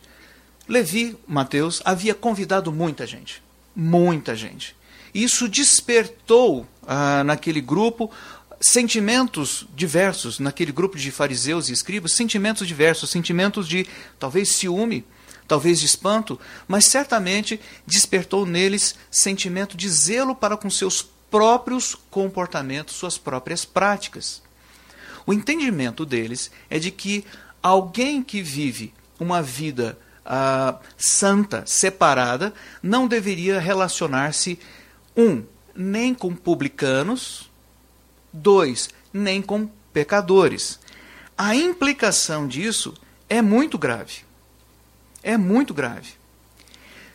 [0.67, 3.41] Levi, Mateus, havia convidado muita gente.
[3.75, 4.75] Muita gente.
[5.13, 8.11] Isso despertou ah, naquele grupo
[8.59, 13.85] sentimentos diversos, naquele grupo de fariseus e escribas, sentimentos diversos, sentimentos de
[14.17, 15.05] talvez ciúme,
[15.47, 22.95] talvez de espanto, mas certamente despertou neles sentimento de zelo para com seus próprios comportamentos,
[22.95, 24.41] suas próprias práticas.
[25.25, 27.25] O entendimento deles é de que
[27.61, 34.59] alguém que vive uma vida uh, santa, separada, não deveria relacionar-se,
[35.15, 35.43] um,
[35.75, 37.49] nem com publicanos,
[38.31, 40.79] dois, nem com pecadores.
[41.37, 42.93] A implicação disso
[43.29, 44.25] é muito grave
[45.25, 46.11] é muito grave.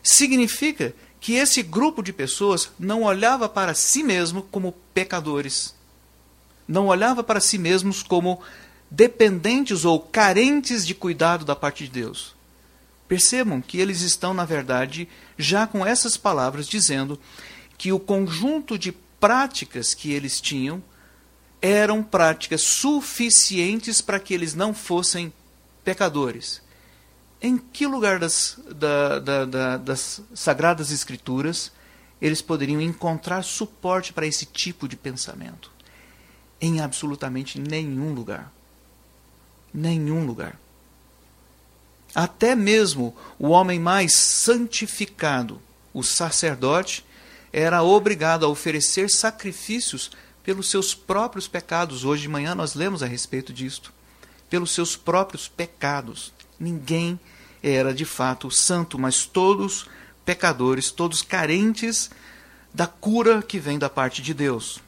[0.03, 5.73] Significa que esse grupo de pessoas não olhava para si mesmo como pecadores,
[6.67, 8.41] não olhava para si mesmos como
[8.89, 12.35] dependentes ou carentes de cuidado da parte de Deus.
[13.11, 15.05] Percebam que eles estão, na verdade,
[15.37, 17.19] já com essas palavras dizendo
[17.77, 20.81] que o conjunto de práticas que eles tinham
[21.61, 25.33] eram práticas suficientes para que eles não fossem
[25.83, 26.61] pecadores
[27.41, 31.71] em que lugar das, da, da, da, das Sagradas Escrituras
[32.21, 35.71] eles poderiam encontrar suporte para esse tipo de pensamento?
[36.61, 38.53] Em absolutamente nenhum lugar.
[39.73, 40.59] Nenhum lugar.
[42.13, 45.61] Até mesmo o homem mais santificado,
[45.93, 47.05] o sacerdote,
[47.53, 50.11] era obrigado a oferecer sacrifícios
[50.43, 52.03] pelos seus próprios pecados.
[52.03, 53.93] Hoje de manhã nós lemos a respeito disto.
[54.49, 56.33] Pelos seus próprios pecados.
[56.59, 57.19] Ninguém
[57.63, 59.87] era de fato santo, mas todos
[60.25, 62.09] pecadores, todos carentes
[62.73, 64.79] da cura que vem da parte de Deus.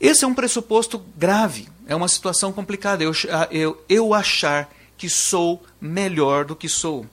[0.00, 3.04] Esse é um pressuposto grave, é uma situação complicada.
[3.04, 3.12] Eu,
[3.50, 7.06] eu, eu achar que sou melhor do que sou.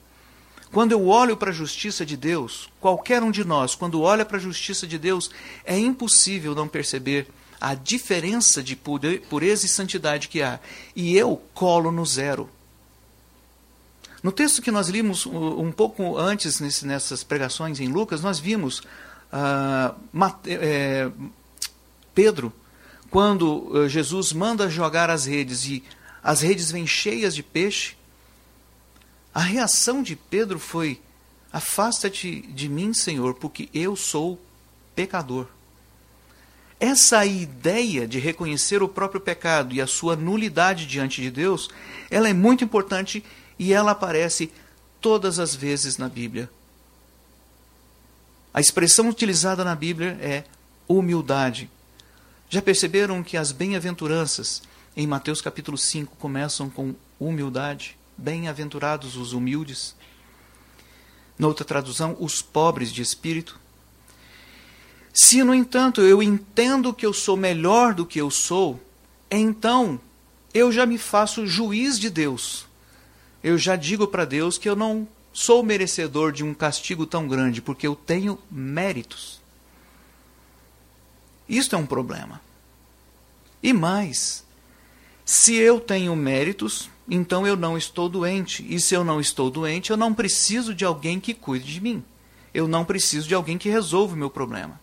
[0.70, 4.36] Quando eu olho para a justiça de Deus, qualquer um de nós, quando olha para
[4.36, 5.30] a justiça de Deus,
[5.64, 10.60] é impossível não perceber a diferença de pureza e santidade que há.
[10.94, 12.50] E eu colo no zero.
[14.22, 18.82] No texto que nós limos um pouco antes nesse, nessas pregações em Lucas, nós vimos
[20.12, 21.10] Mate, é,
[22.14, 22.52] Pedro,
[23.10, 25.82] quando uh, Jesus manda jogar as redes e
[26.22, 27.96] as redes vêm cheias de peixe,
[29.34, 31.00] a reação de Pedro foi:
[31.52, 34.40] Afasta-te de mim, Senhor, porque eu sou
[34.94, 35.46] pecador.
[36.80, 41.68] Essa ideia de reconhecer o próprio pecado e a sua nulidade diante de Deus,
[42.08, 43.24] ela é muito importante
[43.58, 44.52] e ela aparece
[45.00, 46.48] todas as vezes na Bíblia.
[48.54, 50.44] A expressão utilizada na Bíblia é
[50.86, 51.68] humildade.
[52.48, 54.62] Já perceberam que as bem-aventuranças
[54.96, 57.96] em Mateus capítulo 5 começam com humildade?
[58.16, 59.94] Bem-aventurados os humildes.
[61.38, 63.58] Noutra tradução, os pobres de espírito.
[65.12, 68.80] Se, no entanto, eu entendo que eu sou melhor do que eu sou,
[69.30, 70.00] então
[70.52, 72.68] eu já me faço juiz de Deus
[73.42, 77.62] eu já digo para Deus que eu não sou merecedor de um castigo tão grande,
[77.62, 79.40] porque eu tenho méritos.
[81.48, 82.40] Isto é um problema.
[83.62, 84.44] E mais,
[85.28, 88.64] se eu tenho méritos, então eu não estou doente.
[88.66, 92.02] E se eu não estou doente, eu não preciso de alguém que cuide de mim.
[92.54, 94.80] Eu não preciso de alguém que resolva o meu problema.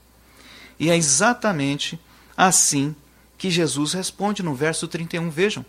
[0.80, 2.00] E é exatamente
[2.38, 2.96] assim
[3.40, 5.32] que Jesus responde no verso 31.
[5.32, 5.66] Vejam.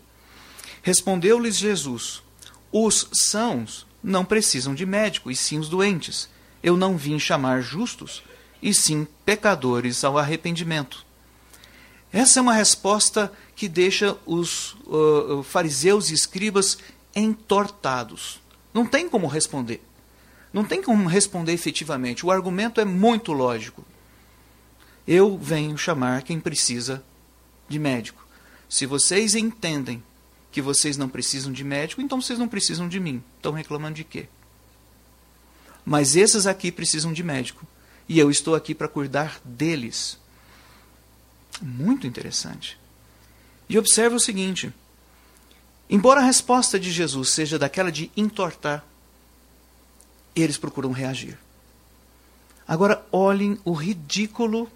[0.83, 2.21] Respondeu-lhes Jesus:
[2.71, 6.29] os sãos não precisam de médico, e sim os doentes.
[6.61, 8.21] Eu não vim chamar justos,
[8.61, 11.03] e sim pecadores ao arrependimento.
[12.13, 16.77] Essa é uma resposta que deixa os uh, fariseus e escribas
[17.15, 18.39] entortados.
[18.71, 19.81] Não tem como responder.
[20.53, 22.23] Não tem como responder efetivamente.
[22.23, 23.83] O argumento é muito lógico.
[25.07, 27.03] Eu venho chamar quem precisa
[27.67, 28.23] de médico.
[28.69, 30.03] Se vocês entendem
[30.51, 33.23] que vocês não precisam de médico, então vocês não precisam de mim.
[33.37, 34.27] Estão reclamando de quê?
[35.83, 37.65] Mas esses aqui precisam de médico.
[38.07, 40.19] E eu estou aqui para cuidar deles.
[41.59, 42.77] Muito interessante.
[43.69, 44.73] E observe o seguinte:
[45.89, 48.83] embora a resposta de Jesus seja daquela de entortar,
[50.35, 51.37] eles procuram reagir.
[52.67, 54.69] Agora, olhem o ridículo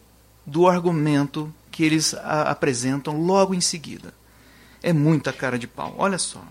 [0.46, 4.14] do argumento que eles apresentam logo em seguida.
[4.82, 5.94] É muita cara de pau.
[5.98, 6.44] Olha só.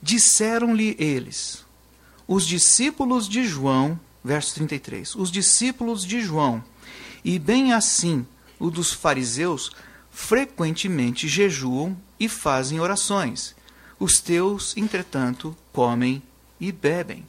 [0.00, 1.64] Disseram-lhe eles:
[2.26, 6.62] os discípulos de João, verso 33, os discípulos de João,
[7.24, 8.26] e bem assim
[8.58, 9.72] o dos fariseus,
[10.14, 13.54] frequentemente jejuam e fazem orações.
[13.98, 16.22] Os teus, entretanto, comem
[16.60, 17.26] e bebem.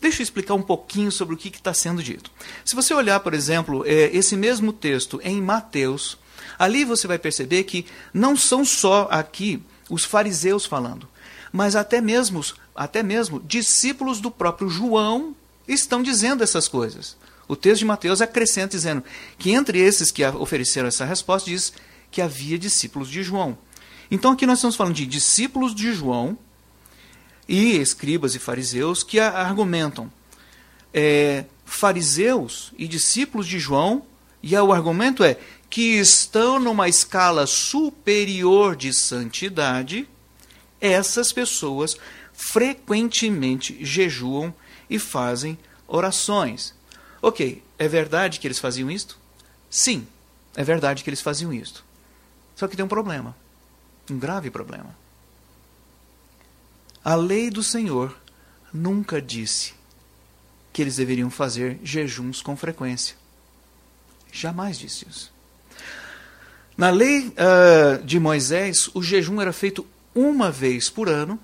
[0.00, 2.30] Deixa eu explicar um pouquinho sobre o que está sendo dito.
[2.64, 6.16] Se você olhar, por exemplo, é, esse mesmo texto em Mateus,
[6.58, 9.60] ali você vai perceber que não são só aqui
[9.90, 11.08] os fariseus falando,
[11.52, 12.44] mas até mesmo,
[12.74, 15.34] até mesmo discípulos do próprio João
[15.66, 17.16] estão dizendo essas coisas.
[17.46, 19.04] O texto de Mateus acrescenta dizendo
[19.38, 21.72] que entre esses que ofereceram essa resposta diz
[22.10, 23.58] que havia discípulos de João.
[24.10, 26.38] Então aqui nós estamos falando de discípulos de João
[27.48, 30.10] e escribas e fariseus que argumentam.
[30.92, 34.04] É, fariseus e discípulos de João,
[34.42, 35.36] e o argumento é
[35.68, 40.08] que estão numa escala superior de santidade,
[40.80, 41.96] essas pessoas
[42.32, 44.54] frequentemente jejuam
[44.88, 46.74] e fazem orações.
[47.26, 49.18] Ok, é verdade que eles faziam isto?
[49.70, 50.06] Sim,
[50.54, 51.82] é verdade que eles faziam isto.
[52.54, 53.34] Só que tem um problema,
[54.10, 54.94] um grave problema.
[57.02, 58.14] A lei do Senhor
[58.70, 59.72] nunca disse
[60.70, 63.16] que eles deveriam fazer jejuns com frequência.
[64.30, 65.32] Jamais disse isso.
[66.76, 71.40] Na lei uh, de Moisés, o jejum era feito uma vez por ano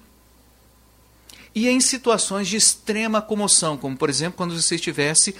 [1.54, 5.34] e em situações de extrema comoção, como por exemplo quando você estivesse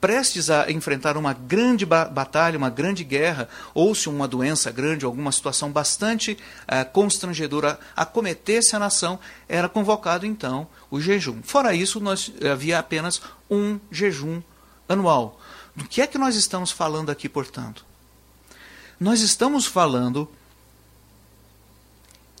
[0.00, 5.04] prestes a enfrentar uma grande ba batalha, uma grande guerra, ou se uma doença grande,
[5.04, 9.18] alguma situação bastante uh, constrangedora acometesse a nação,
[9.48, 11.42] era convocado então o jejum.
[11.42, 13.20] Fora isso, nós havia apenas
[13.50, 14.40] um jejum
[14.88, 15.40] anual.
[15.74, 17.84] Do que é que nós estamos falando aqui, portanto?
[18.98, 20.28] Nós estamos falando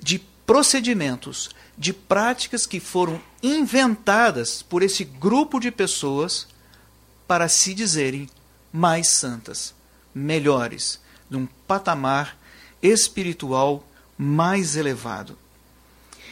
[0.02, 6.48] de procedimentos, de práticas que foram inventadas por esse grupo de pessoas
[7.28, 8.28] para se dizerem
[8.72, 9.74] mais santas,
[10.14, 10.98] melhores,
[11.28, 12.36] num patamar
[12.82, 15.38] espiritual mais elevado.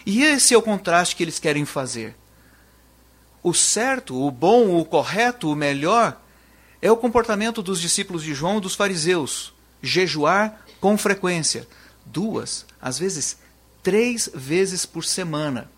[0.07, 2.17] E esse é o contraste que eles querem fazer.
[3.43, 6.21] O certo, o bom, o correto, o melhor
[6.81, 9.53] é o comportamento dos discípulos de João dos fariseus.
[9.83, 11.69] Jejuar com frequência,
[12.05, 13.39] duas, às vezes
[13.83, 15.71] três vezes por semana.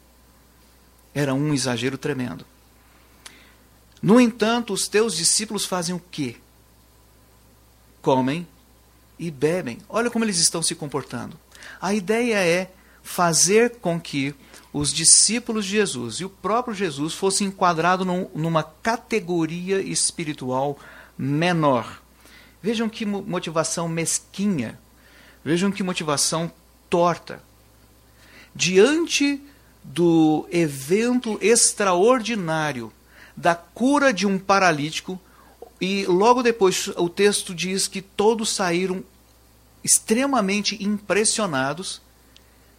[1.14, 2.46] Era um exagero tremendo.
[4.00, 6.36] No entanto, os teus discípulos fazem o quê?
[8.00, 8.46] Comem
[9.18, 9.78] e bebem.
[9.88, 11.38] Olha como eles estão se comportando.
[11.80, 12.70] A ideia é
[13.02, 14.34] fazer com que
[14.72, 20.78] os discípulos de Jesus e o próprio Jesus fossem enquadrados num, numa categoria espiritual
[21.16, 22.00] menor.
[22.62, 24.78] Vejam que motivação mesquinha.
[25.44, 26.52] Vejam que motivação
[26.88, 27.42] torta.
[28.54, 29.42] Diante
[29.82, 32.92] do evento extraordinário
[33.38, 35.18] da cura de um paralítico,
[35.80, 39.04] e logo depois o texto diz que todos saíram
[39.84, 42.02] extremamente impressionados.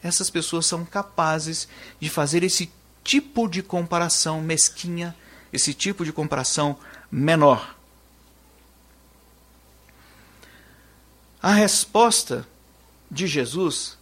[0.03, 2.69] Essas pessoas são capazes de fazer esse
[3.05, 5.15] tipo de comparação mesquinha,
[5.51, 6.77] esse tipo de comparação
[7.09, 7.77] menor.
[11.41, 12.45] A resposta
[13.09, 13.97] de Jesus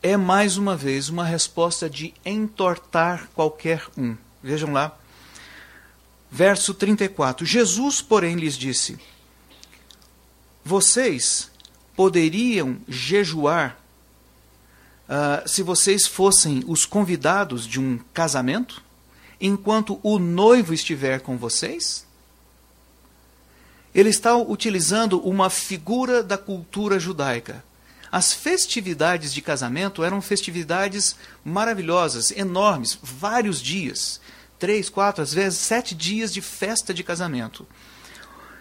[0.00, 4.16] é mais uma vez uma resposta de entortar qualquer um.
[4.40, 4.96] Vejam lá,
[6.36, 8.98] Verso 34: Jesus, porém, lhes disse:
[10.62, 11.50] Vocês
[11.96, 13.80] poderiam jejuar
[15.08, 18.82] uh, se vocês fossem os convidados de um casamento,
[19.40, 22.06] enquanto o noivo estiver com vocês?
[23.94, 27.64] Ele está utilizando uma figura da cultura judaica.
[28.12, 34.20] As festividades de casamento eram festividades maravilhosas, enormes, vários dias
[34.58, 37.66] três, quatro, às vezes sete dias de festa de casamento.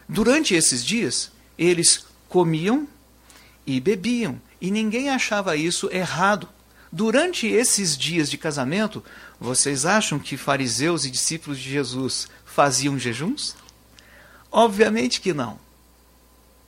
[0.08, 2.88] Durante esses dias, eles comiam
[3.66, 6.48] e bebiam, e ninguém achava isso errado.
[6.91, 9.04] Durante esses dias de casamento,
[9.39, 13.56] vocês acham que fariseus e discípulos de Jesus faziam jejuns?
[14.52, 15.60] Obviamente que não.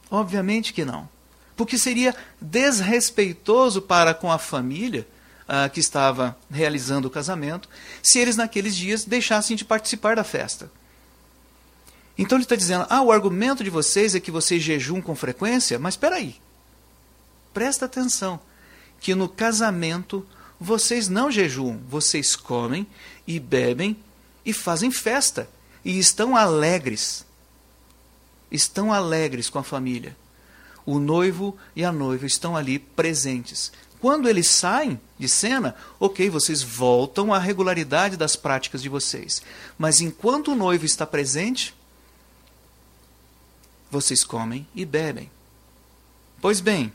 [0.09, 1.07] Obviamente que não.
[1.55, 5.07] Porque seria desrespeitoso para com a família
[5.47, 7.69] uh, que estava realizando o casamento,
[8.03, 10.69] se eles naqueles dias deixassem de participar da festa.
[12.17, 15.77] Então ele está dizendo: ah, o argumento de vocês é que vocês jejum com frequência,
[15.79, 16.35] mas espera aí.
[17.53, 18.39] Presta atenção
[18.99, 20.25] que no casamento
[20.59, 22.87] vocês não jejuam, vocês comem
[23.27, 23.97] e bebem
[24.45, 25.47] e fazem festa
[25.85, 27.25] e estão alegres.
[28.51, 30.15] Estão alegres com a família.
[30.85, 33.71] O noivo e a noiva estão ali presentes.
[33.99, 39.41] Quando eles saem, de cena, ok, vocês voltam à regularidade das práticas de vocês.
[39.77, 41.73] Mas enquanto o noivo está presente,
[43.89, 45.31] vocês comem e bebem.
[46.39, 46.93] Pois bem,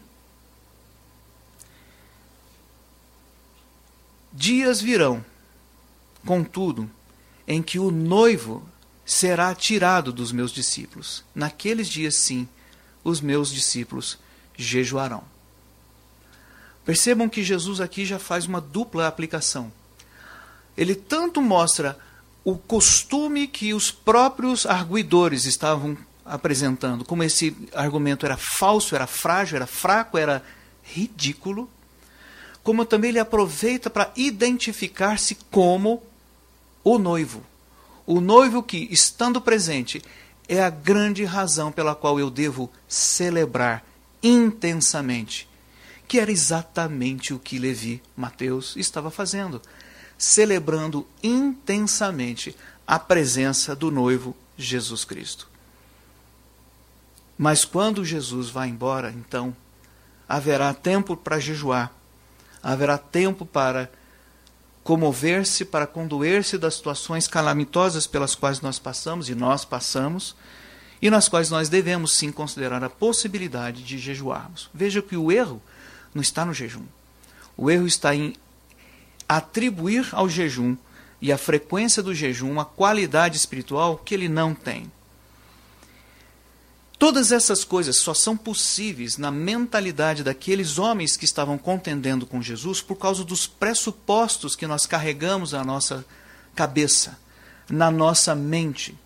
[4.33, 5.25] dias virão,
[6.25, 6.89] contudo,
[7.47, 8.67] em que o noivo
[9.05, 11.25] será tirado dos meus discípulos.
[11.35, 12.49] Naqueles dias, sim,
[13.03, 14.19] os meus discípulos
[14.57, 15.25] jejuarão.
[16.85, 19.73] Percebam que Jesus aqui já faz uma dupla aplicação.
[20.77, 21.97] Ele tanto mostra
[22.45, 29.57] o costume que os próprios arguidores estavam apresentando, como esse argumento era falso, era frágil,
[29.57, 30.43] era fraco, era
[30.83, 31.69] ridículo,
[32.63, 36.03] como também ele aproveita para identificar-se como
[36.83, 37.45] o noivo.
[38.07, 40.03] O noivo que, estando presente,
[40.49, 43.85] é a grande razão pela qual eu devo celebrar
[44.23, 45.49] intensamente
[46.07, 49.61] que era exatamente o que Levi Mateus estava fazendo,
[50.19, 55.49] celebrando intensamente a presença do noivo Jesus Cristo.
[57.39, 59.57] Mas quando Jesus vai embora, então,
[60.29, 61.93] haverá tempo para jejuar,
[62.63, 63.91] haverá tempo para
[64.85, 70.37] comover-se, para condoer-se das situações calamitosas pelas quais nós passamos e nós passamos,
[71.01, 74.71] e nas quais nós devemos sim considerar a possibilidade de jejuarmos.
[74.73, 75.61] Veja que o erro
[76.15, 76.85] não está no jejum.
[77.57, 78.35] O erro está em
[79.29, 80.77] atribuir ao jejum
[81.21, 84.91] e à frequência do jejum uma qualidade espiritual que ele não tem.
[86.99, 92.81] Todas essas coisas só são possíveis na mentalidade daqueles homens que estavam contendendo com Jesus
[92.81, 96.05] por causa dos pressupostos que nós carregamos na nossa
[96.55, 97.19] cabeça,
[97.69, 98.97] na nossa mente.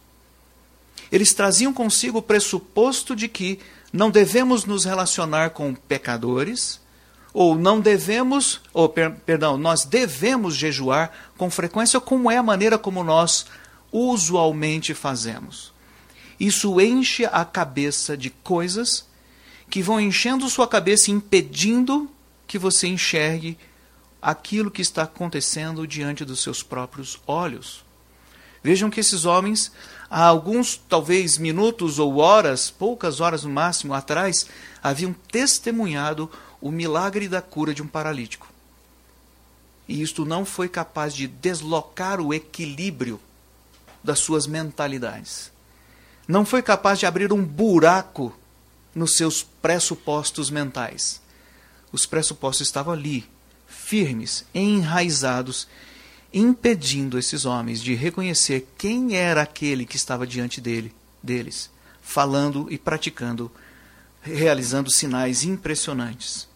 [1.10, 6.78] Eles traziam consigo o pressuposto de que não devemos nos relacionar com pecadores,
[7.38, 12.78] ou não devemos, ou per, perdão, nós devemos jejuar com frequência, como é a maneira
[12.78, 13.44] como nós
[13.92, 15.70] usualmente fazemos.
[16.40, 19.06] Isso enche a cabeça de coisas
[19.68, 22.10] que vão enchendo sua cabeça, impedindo
[22.46, 23.58] que você enxergue
[24.22, 27.84] aquilo que está acontecendo diante dos seus próprios olhos.
[28.62, 29.70] Vejam que esses homens,
[30.08, 34.46] há alguns, talvez minutos ou horas, poucas horas no máximo atrás,
[34.82, 36.30] haviam testemunhado
[36.60, 38.48] o milagre da cura de um paralítico.
[39.88, 43.20] E isto não foi capaz de deslocar o equilíbrio
[44.02, 45.52] das suas mentalidades.
[46.26, 48.34] Não foi capaz de abrir um buraco
[48.94, 51.20] nos seus pressupostos mentais.
[51.92, 53.24] Os pressupostos estavam ali,
[53.66, 55.68] firmes, enraizados,
[56.32, 60.92] impedindo esses homens de reconhecer quem era aquele que estava diante dele,
[61.22, 61.70] deles,
[62.02, 63.50] falando e praticando
[64.26, 66.48] realizando sinais impressionantes.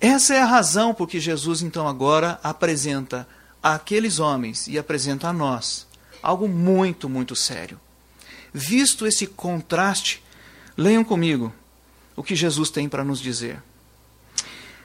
[0.00, 3.26] Essa é a razão por que Jesus então agora apresenta
[3.62, 5.86] àqueles homens e apresenta a nós
[6.22, 7.80] algo muito, muito sério.
[8.52, 10.22] Visto esse contraste,
[10.76, 11.52] leiam comigo
[12.14, 13.62] o que Jesus tem para nos dizer.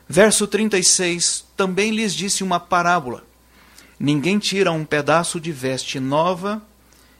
[0.07, 3.23] Verso 36: Também lhes disse uma parábola:
[3.99, 6.61] Ninguém tira um pedaço de veste nova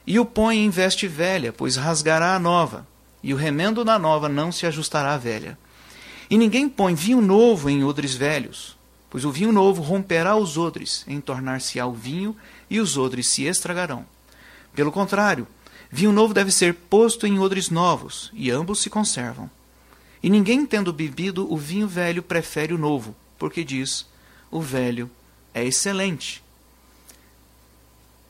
[0.06, 2.88] e o põe em veste velha, pois rasgará a nova
[3.22, 5.58] e o remendo da nova não se ajustará à velha.
[6.30, 8.78] E ninguém põe vinho novo em odres velhos,
[9.10, 12.36] pois o vinho novo romperá os odres, em tornar-se ao vinho,
[12.70, 14.06] e os odres se estragarão.
[14.74, 15.48] Pelo contrário,
[15.90, 19.50] vinho novo deve ser posto em odres novos, e ambos se conservam.
[20.22, 24.06] E ninguém, tendo bebido o vinho velho, prefere o novo, porque diz:
[24.52, 25.10] o velho
[25.54, 26.44] é excelente.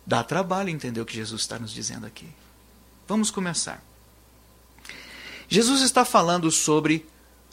[0.05, 2.27] Dá trabalho entender o que Jesus está nos dizendo aqui.
[3.07, 3.83] Vamos começar.
[5.47, 7.05] Jesus está falando sobre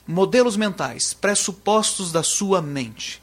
[0.07, 3.23] modelos mentais, pressupostos da sua mente.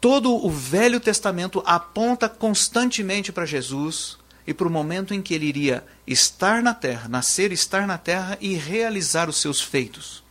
[0.00, 5.46] Todo o Velho Testamento aponta constantemente para Jesus e para o momento em que ele
[5.46, 10.22] iria estar na terra, nascer, estar na terra e realizar os seus feitos.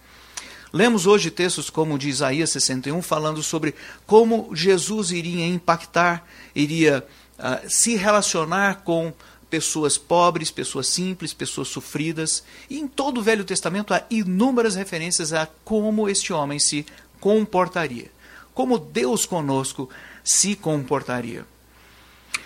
[0.74, 3.74] Lemos hoje textos como o de Isaías 61, falando sobre
[4.06, 7.06] como Jesus iria impactar, iria
[7.38, 9.14] uh, se relacionar com
[9.50, 12.44] pessoas pobres, pessoas simples, pessoas sofridas.
[12.70, 16.86] E em todo o Velho Testamento há inúmeras referências a como este homem se
[17.20, 18.12] comportaria,
[18.54, 19.90] como Deus conosco
[20.24, 21.46] se comportaria.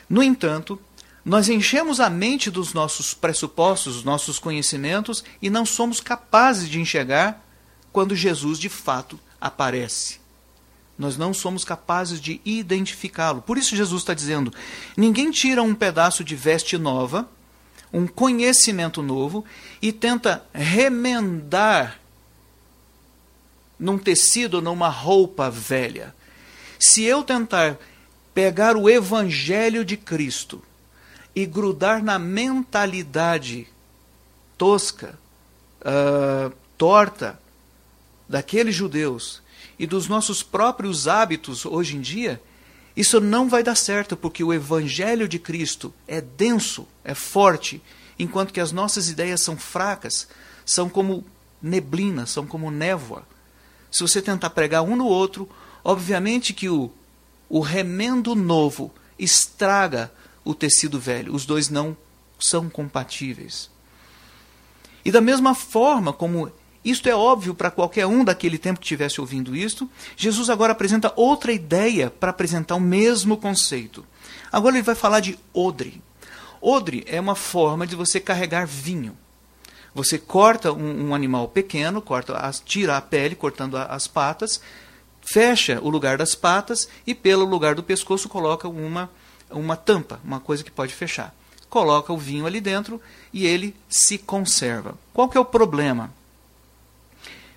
[0.10, 0.80] No entanto,
[1.26, 6.80] nós enchemos a mente dos nossos pressupostos, dos nossos conhecimentos e não somos capazes de
[6.80, 7.46] enxergar
[7.92, 10.23] quando Jesus de fato aparece.
[10.98, 13.42] Nós não somos capazes de identificá-lo.
[13.42, 14.54] Por isso, Jesus está dizendo:
[14.96, 17.28] ninguém tira um pedaço de veste nova,
[17.92, 19.44] um conhecimento novo,
[19.82, 22.00] e tenta remendar
[23.80, 26.16] num tecido, numa roupa velha.
[26.80, 27.78] Se eu tentar
[28.34, 30.62] pegar o evangelho de Cristo
[31.36, 33.68] e grudar na mentalidade
[34.58, 35.18] tosca,
[35.82, 37.40] uh, torta
[38.28, 39.42] daqueles judeus
[39.78, 42.42] e dos nossos próprios hábitos hoje em dia,
[42.96, 47.82] isso não vai dar certo, porque o evangelho de Cristo é denso, é forte,
[48.20, 50.28] enquanto que as nossas ideias são fracas,
[50.66, 51.26] são como
[51.62, 53.26] neblina, são como névoa.
[53.92, 55.50] Se você tentar pregar um no outro,
[55.84, 56.92] obviamente que o,
[57.50, 60.12] o remendo novo estraga
[60.44, 61.34] o tecido velho.
[61.34, 61.96] Os dois não
[62.40, 63.70] são compatíveis.
[65.06, 66.52] E da mesma forma como
[66.84, 71.14] isto é óbvio para qualquer um daquele tempo que estivesse ouvindo isto, Jesus agora apresenta
[71.16, 74.06] outra ideia para apresentar o mesmo conceito.
[74.52, 76.02] Agora ele vai falar de odre.
[76.62, 79.18] Odre é uma forma de você carregar vinho.
[79.96, 84.60] Você corta um, um animal pequeno, corta, as, tira a pele, cortando a, as patas,
[85.22, 89.10] fecha o lugar das patas e pelo lugar do pescoço coloca uma,
[89.50, 91.34] uma tampa, uma coisa que pode fechar.
[91.70, 93.00] Coloca o vinho ali dentro
[93.32, 94.96] e ele se conserva.
[95.14, 96.12] Qual que é o problema?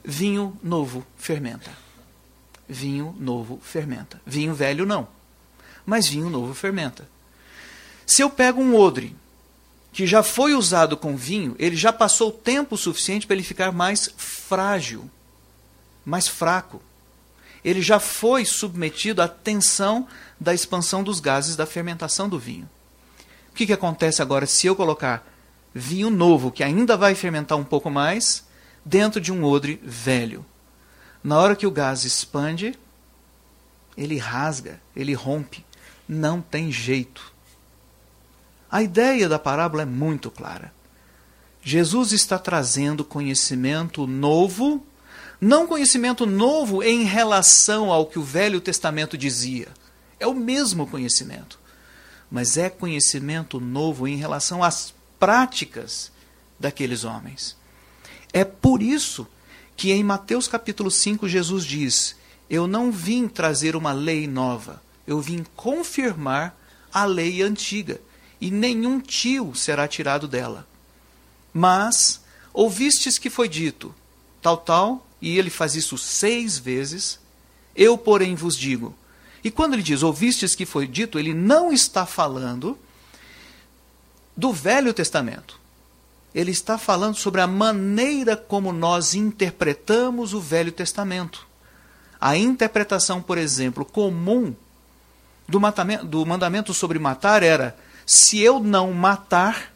[0.08, 1.68] Vinho novo fermenta.
[2.68, 4.22] Vinho novo fermenta.
[4.24, 5.08] Vinho velho não.
[5.84, 7.08] Mas vinho novo fermenta.
[8.06, 9.16] Se eu pego um odre
[9.92, 14.08] que já foi usado com vinho, ele já passou tempo suficiente para ele ficar mais
[14.16, 15.10] frágil,
[16.04, 16.80] mais fraco.
[17.64, 20.06] Ele já foi submetido à tensão
[20.38, 22.70] da expansão dos gases da fermentação do vinho.
[23.50, 25.26] O que, que acontece agora se eu colocar
[25.74, 28.45] vinho novo, que ainda vai fermentar um pouco mais,
[28.86, 30.46] dentro de um odre velho?
[31.22, 32.78] Na hora que o gás expande,
[33.96, 35.66] ele rasga, ele rompe.
[36.08, 37.32] Não tem jeito.
[38.70, 40.72] A ideia da parábola é muito clara.
[41.60, 44.86] Jesus está trazendo conhecimento novo,
[45.40, 49.66] não conhecimento novo em relação ao que o Velho Testamento dizia.
[50.20, 51.58] É o mesmo conhecimento,
[52.30, 56.12] mas é conhecimento novo em relação às práticas
[56.58, 57.56] daqueles homens.
[58.32, 59.26] É por isso
[59.76, 62.16] que em Mateus capítulo 5 Jesus diz:
[62.48, 66.56] Eu não vim trazer uma lei nova, eu vim confirmar
[66.92, 68.00] a lei antiga
[68.40, 70.66] e nenhum tio será tirado dela.
[71.52, 72.20] Mas
[72.52, 73.94] ouvistes que foi dito,
[74.42, 77.18] tal, tal, e ele faz isso seis vezes,
[77.74, 78.94] eu, porém, vos digo.
[79.42, 82.78] E quando ele diz ouvistes que foi dito, ele não está falando
[84.36, 85.58] do Velho Testamento.
[86.36, 91.46] Ele está falando sobre a maneira como nós interpretamos o Velho Testamento.
[92.20, 94.54] A interpretação, por exemplo, comum
[95.48, 95.58] do,
[96.04, 97.74] do mandamento sobre matar era
[98.04, 99.72] se eu não matar,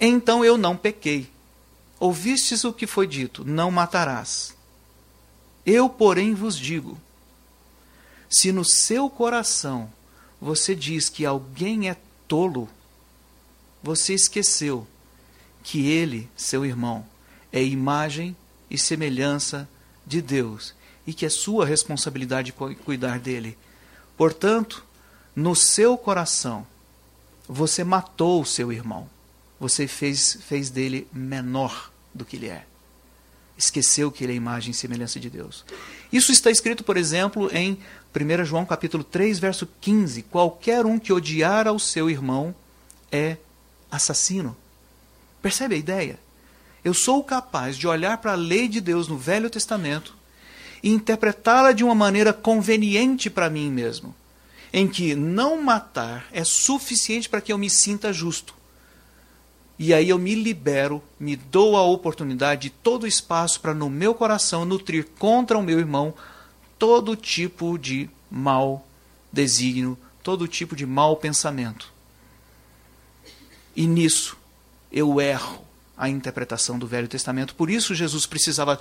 [0.00, 1.30] então eu não pequei.
[2.00, 4.54] Ouvistes o que foi dito: não matarás.
[5.66, 6.98] Eu, porém, vos digo:
[8.30, 9.92] se no seu coração
[10.40, 12.66] você diz que alguém é tolo,
[13.82, 14.86] você esqueceu
[15.68, 17.04] que ele, seu irmão,
[17.52, 18.34] é imagem
[18.70, 19.68] e semelhança
[20.06, 20.74] de Deus
[21.06, 22.54] e que é sua responsabilidade
[22.86, 23.54] cuidar dele.
[24.16, 24.82] Portanto,
[25.36, 26.66] no seu coração,
[27.46, 29.10] você matou o seu irmão.
[29.60, 32.64] Você fez, fez dele menor do que ele é.
[33.54, 35.66] Esqueceu que ele é imagem e semelhança de Deus.
[36.10, 37.78] Isso está escrito, por exemplo, em
[38.16, 40.22] 1 João capítulo 3, verso 15.
[40.22, 42.54] Qualquer um que odiar ao seu irmão
[43.12, 43.36] é
[43.90, 44.56] assassino.
[45.42, 46.18] Percebe a ideia?
[46.84, 50.14] Eu sou capaz de olhar para a lei de Deus no Velho Testamento
[50.82, 54.14] e interpretá-la de uma maneira conveniente para mim mesmo
[54.72, 58.54] em que não matar é suficiente para que eu me sinta justo.
[59.78, 64.12] E aí eu me libero, me dou a oportunidade, todo o espaço para no meu
[64.14, 66.14] coração nutrir contra o meu irmão
[66.78, 68.86] todo tipo de mal
[69.32, 71.92] desígnio, todo tipo de mau pensamento.
[73.74, 74.36] E nisso
[74.92, 75.64] eu erro
[75.96, 77.54] a interpretação do Velho Testamento.
[77.54, 78.80] Por isso Jesus precisava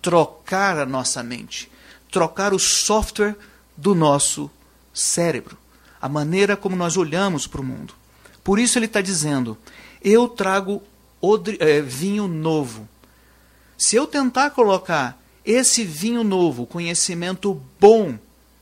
[0.00, 1.70] trocar a nossa mente,
[2.10, 3.36] trocar o software
[3.76, 4.50] do nosso
[4.92, 5.56] cérebro,
[6.00, 7.94] a maneira como nós olhamos para o mundo.
[8.44, 9.56] Por isso ele está dizendo:
[10.02, 10.82] eu trago
[11.58, 12.88] é, vinho novo.
[13.76, 18.18] Se eu tentar colocar esse vinho novo, conhecimento bom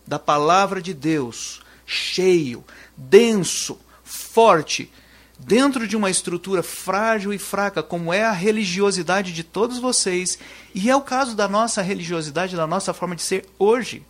[0.06, 2.64] da palavra de Deus, cheio,
[2.96, 4.90] denso, forte,
[5.38, 10.38] dentro de uma estrutura frágil e fraca, como é a religiosidade de todos vocês,
[10.74, 14.04] e é o caso da nossa religiosidade, da nossa forma de ser hoje,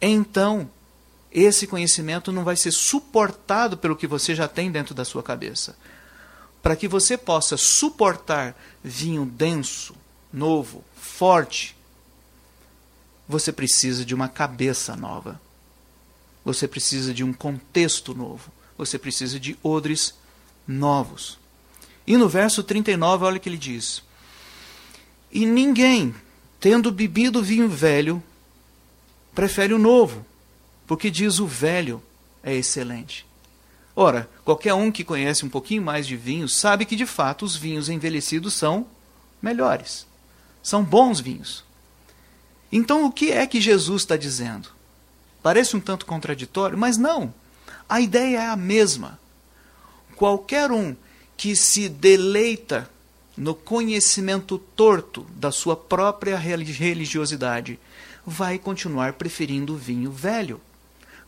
[0.00, 0.70] então
[1.30, 5.76] esse conhecimento não vai ser suportado pelo que você já tem dentro da sua cabeça.
[6.62, 9.94] Para que você possa suportar vinho denso,
[10.32, 11.76] novo, forte,
[13.28, 15.40] você precisa de uma cabeça nova.
[16.44, 18.50] Você precisa de um contexto novo.
[18.78, 20.14] Você precisa de odres
[20.66, 21.38] novos.
[22.06, 24.02] E no verso 39, olha o que ele diz:
[25.30, 26.14] E ninguém,
[26.60, 28.22] tendo bebido vinho velho,
[29.34, 30.24] prefere o novo,
[30.86, 32.02] porque diz o velho
[32.42, 33.26] é excelente.
[33.94, 37.56] Ora, qualquer um que conhece um pouquinho mais de vinho sabe que de fato os
[37.56, 38.86] vinhos envelhecidos são
[39.42, 40.06] melhores.
[40.62, 41.64] São bons vinhos.
[42.70, 44.68] Então o que é que Jesus está dizendo?
[45.42, 47.34] Parece um tanto contraditório, mas não.
[47.88, 49.18] A ideia é a mesma.
[50.16, 50.94] Qualquer um
[51.36, 52.90] que se deleita
[53.36, 57.78] no conhecimento torto da sua própria religiosidade
[58.26, 60.60] vai continuar preferindo vinho velho.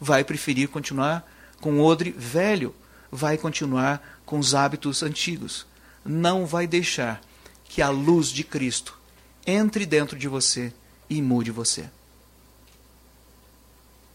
[0.00, 1.28] Vai preferir continuar
[1.60, 2.74] com odre velho.
[3.10, 5.66] Vai continuar com os hábitos antigos.
[6.04, 7.20] Não vai deixar
[7.64, 8.98] que a luz de Cristo
[9.46, 10.72] entre dentro de você
[11.08, 11.88] e mude você.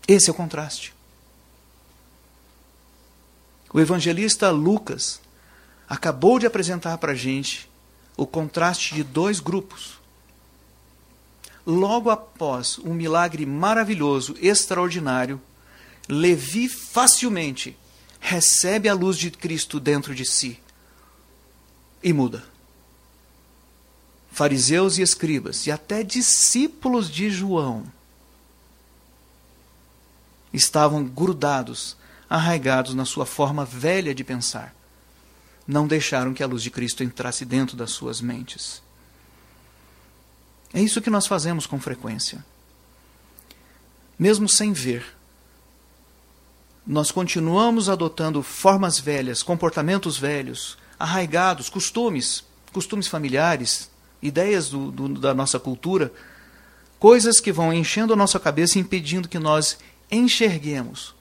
[0.08, 0.95] Esse é o contraste.
[3.74, 5.20] O evangelista Lucas
[5.88, 7.70] acabou de apresentar para a gente
[8.18, 10.00] o contraste de dois grupos.
[11.66, 15.42] Logo após um milagre maravilhoso, extraordinário,
[16.08, 17.78] Levi facilmente
[18.20, 20.60] recebe a luz de Cristo dentro de si
[22.04, 22.44] e muda.
[24.32, 27.86] Fariseus e escribas, e até discípulos de João,
[30.52, 31.96] estavam grudados,
[32.36, 34.76] arraigados na sua forma velha de pensar
[35.68, 38.84] não deixaram que a luz de Cristo entrasse dentro das suas mentes.
[40.74, 42.46] É isso que nós fazemos com frequência.
[44.20, 45.04] Mesmo sem ver,
[46.86, 53.90] nós continuamos adotando formas velhas, comportamentos velhos, arraigados, costumes, costumes familiares,
[54.22, 56.14] ideias do, do, da nossa cultura,
[57.00, 59.80] coisas que vão enchendo a nossa cabeça e impedindo que nós
[60.12, 61.15] enxerguemos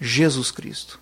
[0.00, 1.00] Jesus Cristo.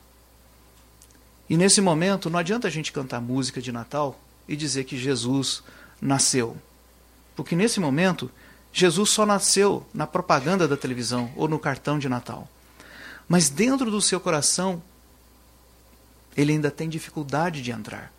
[1.49, 4.19] E nesse momento, não adianta a gente cantar música de Natal
[4.49, 5.63] e dizer que Jesus
[6.01, 6.57] nasceu.
[7.37, 8.31] Porque nesse momento,
[8.73, 12.49] Jesus só nasceu na propaganda da televisão ou no cartão de Natal.
[13.29, 14.83] Mas dentro do seu coração,
[16.37, 18.13] ele ainda tem dificuldade de entrar.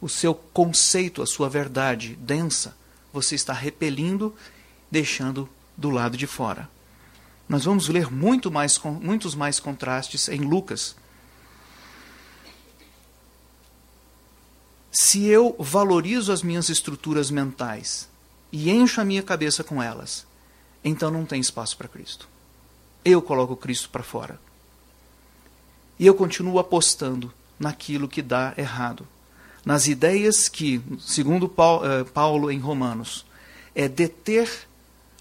[0.00, 2.76] O seu conceito, a sua verdade densa,
[3.12, 4.34] você está repelindo,
[4.90, 6.68] deixando do lado de fora.
[7.50, 10.94] Nós vamos ler muito mais, muitos mais contrastes em Lucas
[14.92, 18.08] se eu valorizo as minhas estruturas mentais
[18.52, 20.24] e encho a minha cabeça com elas,
[20.84, 22.28] então não tem espaço para Cristo.
[23.04, 24.40] Eu coloco Cristo para fora.
[25.98, 29.04] E eu continuo apostando naquilo que dá errado.
[29.64, 33.26] Nas ideias que, segundo eh, Paulo em Romanos,
[33.74, 34.69] é deter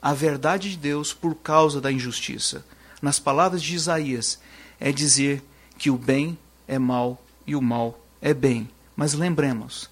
[0.02, 2.66] a verdade de Deus por causa da injustiça.
[3.02, 4.40] Nas palavras de Isaías,
[4.80, 5.44] é dizer
[5.78, 6.38] que o bem
[6.68, 8.70] é mal e o mal é bem
[9.00, 9.90] mas lembremos,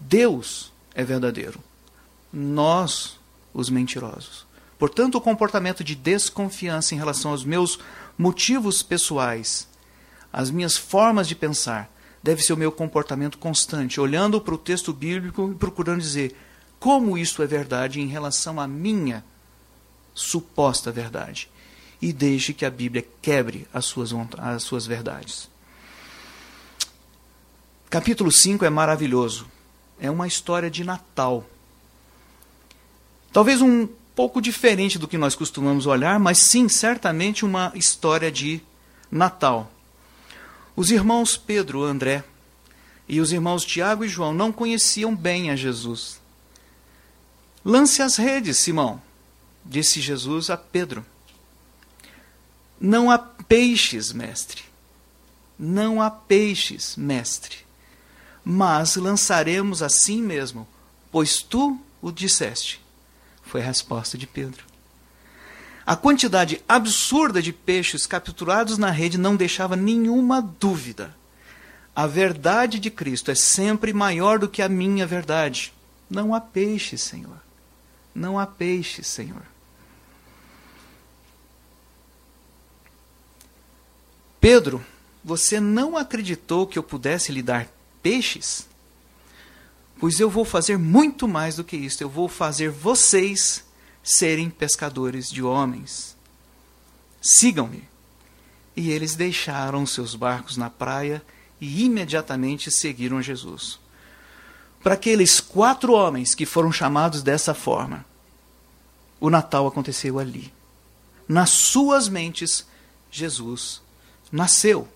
[0.00, 1.60] Deus é verdadeiro,
[2.32, 3.20] nós,
[3.54, 4.44] os mentirosos.
[4.76, 7.78] Portanto, o comportamento de desconfiança em relação aos meus
[8.18, 9.68] motivos pessoais,
[10.32, 11.88] as minhas formas de pensar,
[12.20, 16.36] deve ser o meu comportamento constante, olhando para o texto bíblico e procurando dizer
[16.80, 19.24] como isso é verdade em relação à minha
[20.14, 21.48] suposta verdade.
[22.00, 25.48] E deixe que a Bíblia quebre as suas, as suas verdades.
[27.88, 29.46] Capítulo 5 é maravilhoso.
[30.00, 31.46] É uma história de Natal.
[33.32, 38.60] Talvez um pouco diferente do que nós costumamos olhar, mas sim, certamente uma história de
[39.10, 39.70] Natal.
[40.74, 42.24] Os irmãos Pedro, André
[43.08, 46.20] e os irmãos Tiago e João não conheciam bem a Jesus.
[47.64, 49.00] Lance as redes, Simão,
[49.64, 51.04] disse Jesus a Pedro.
[52.80, 54.62] Não há peixes, mestre.
[55.58, 57.62] Não há peixes, mestre
[58.44, 60.66] mas lançaremos assim mesmo,
[61.10, 62.80] pois tu o disseste.
[63.42, 64.64] Foi a resposta de Pedro.
[65.84, 71.14] A quantidade absurda de peixes capturados na rede não deixava nenhuma dúvida.
[71.94, 75.72] A verdade de Cristo é sempre maior do que a minha verdade.
[76.08, 77.36] Não há peixe, Senhor.
[78.14, 79.42] Não há peixe, Senhor.
[84.40, 84.84] Pedro,
[85.24, 87.68] você não acreditou que eu pudesse lhe dar
[88.02, 88.66] peixes?
[90.00, 92.02] Pois eu vou fazer muito mais do que isso.
[92.02, 93.64] Eu vou fazer vocês
[94.02, 96.16] serem pescadores de homens.
[97.20, 97.88] Sigam-me.
[98.76, 101.22] E eles deixaram seus barcos na praia
[101.60, 103.78] e imediatamente seguiram Jesus.
[104.82, 108.04] Para aqueles quatro homens que foram chamados dessa forma,
[109.20, 110.52] O Natal aconteceu ali.
[111.28, 112.66] Nas suas mentes,
[113.08, 113.80] Jesus
[114.32, 114.88] nasceu.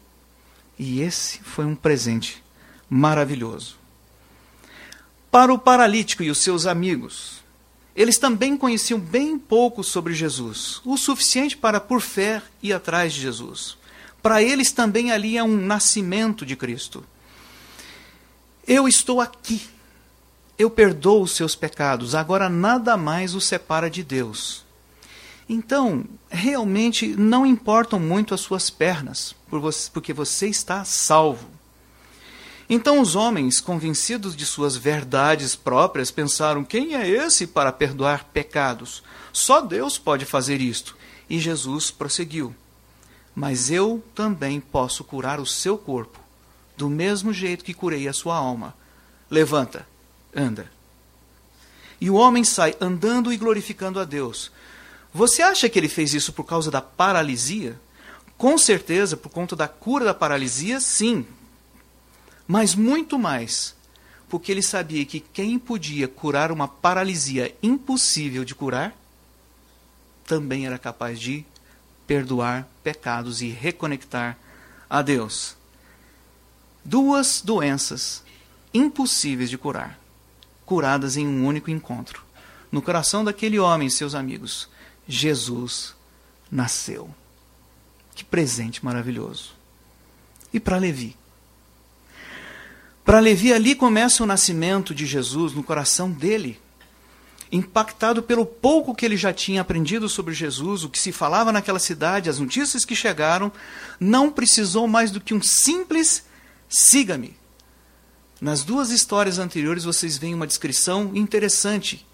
[0.77, 2.43] E esse foi um presente
[2.91, 3.77] maravilhoso.
[5.31, 7.45] Para o paralítico e os seus amigos,
[7.95, 13.21] eles também conheciam bem pouco sobre Jesus, o suficiente para, por fé, ir atrás de
[13.21, 13.79] Jesus.
[14.21, 17.05] Para eles também ali é um nascimento de Cristo.
[18.67, 19.76] Eu estou aqui.
[20.59, 24.65] Eu perdoo os seus pecados, agora nada mais os separa de Deus.
[25.49, 29.35] Então, realmente não importam muito as suas pernas,
[29.93, 31.57] porque você está salvo.
[32.69, 39.05] Então os homens, convencidos de suas verdades próprias, pensaram: quem é esse para perdoar pecados?
[39.33, 40.97] Só Deus pode fazer isto.
[41.31, 42.53] E Jesus prosseguiu:
[43.35, 46.19] Mas eu também posso curar o seu corpo,
[46.77, 48.75] do mesmo jeito que curei a sua alma.
[49.31, 49.87] Levanta,
[50.37, 50.71] anda.
[52.01, 54.53] E o homem sai andando e glorificando a Deus.
[55.13, 57.81] Você acha que ele fez isso por causa da paralisia?
[58.37, 61.27] Com certeza, por conta da cura da paralisia, sim.
[62.47, 63.75] Mas muito mais,
[64.29, 68.95] porque ele sabia que quem podia curar uma paralisia impossível de curar,
[70.27, 71.47] também era capaz de
[72.07, 74.37] perdoar pecados e reconectar
[74.89, 75.57] a Deus.
[76.85, 78.23] Duas doenças
[78.73, 79.99] impossíveis de curar,
[80.67, 82.23] curadas em um único encontro.
[82.71, 84.69] No coração daquele homem seus amigos,
[85.09, 85.95] Jesus
[86.51, 87.09] nasceu.
[88.15, 89.55] Que presente maravilhoso.
[90.53, 91.17] E para Levi?
[93.05, 96.61] Para Levi, ali começa o nascimento de Jesus no coração dele.
[97.53, 101.79] Impactado pelo pouco que ele já tinha aprendido sobre Jesus, o que se falava naquela
[101.79, 103.53] cidade, as notícias que chegaram,
[104.01, 106.25] não precisou mais do que um simples
[106.69, 107.37] siga-me.
[108.41, 112.07] Nas duas histórias anteriores vocês veem uma descrição interessante.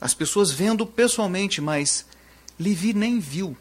[0.00, 2.06] As pessoas vendo pessoalmente, mas
[2.58, 3.56] Levi nem viu.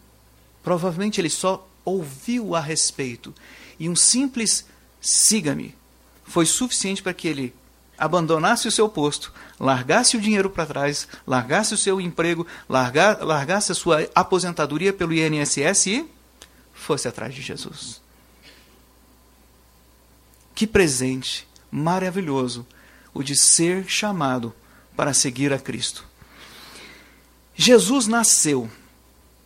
[0.64, 3.34] Provavelmente ele só ouviu a respeito.
[3.80, 4.66] E um simples
[5.02, 5.76] siga-me
[6.24, 7.54] foi suficiente para que ele
[7.98, 13.72] abandonasse o seu posto, largasse o dinheiro para trás, largasse o seu emprego, largar, largasse
[13.72, 16.10] a sua aposentadoria pelo INSS e
[16.74, 18.02] fosse atrás de Jesus.
[20.54, 22.66] Que presente maravilhoso
[23.14, 24.54] o de ser chamado
[24.96, 26.06] para seguir a Cristo.
[27.56, 28.70] Jesus nasceu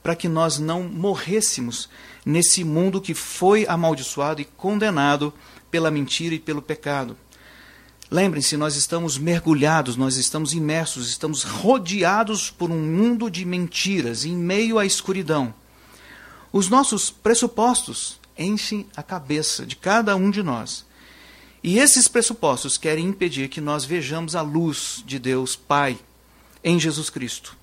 [0.04, 1.90] para que nós não morrêssemos
[2.26, 5.34] nesse mundo que foi amaldiçoado e condenado
[5.70, 7.16] pela mentira e pelo pecado.
[8.10, 14.36] Lembrem-se, nós estamos mergulhados, nós estamos imersos, estamos rodeados por um mundo de mentiras, em
[14.36, 15.54] meio à escuridão.
[16.52, 20.86] Os nossos pressupostos enchem a cabeça de cada um de nós.
[21.64, 26.00] E esses pressupostos querem impedir que nós vejamos a luz de Deus Pai
[26.64, 27.56] em Jesus Cristo.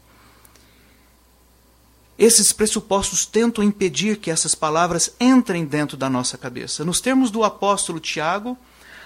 [2.18, 6.84] Esses pressupostos tentam impedir que essas palavras entrem dentro da nossa cabeça.
[6.84, 8.58] Nos termos do apóstolo Tiago,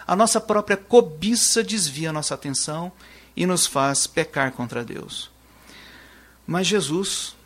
[0.07, 2.91] a nossa própria cobiça desvia a nossa atenção
[3.37, 5.31] e nos faz pecar contra Deus.
[6.47, 7.37] Mas Jesus,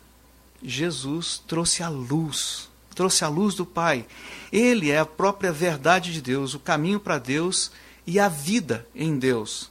[0.63, 4.07] Jesus trouxe a luz, trouxe a luz do Pai.
[4.51, 7.71] Ele é a própria verdade de Deus, o caminho para Deus
[8.07, 9.69] e a vida em Deus.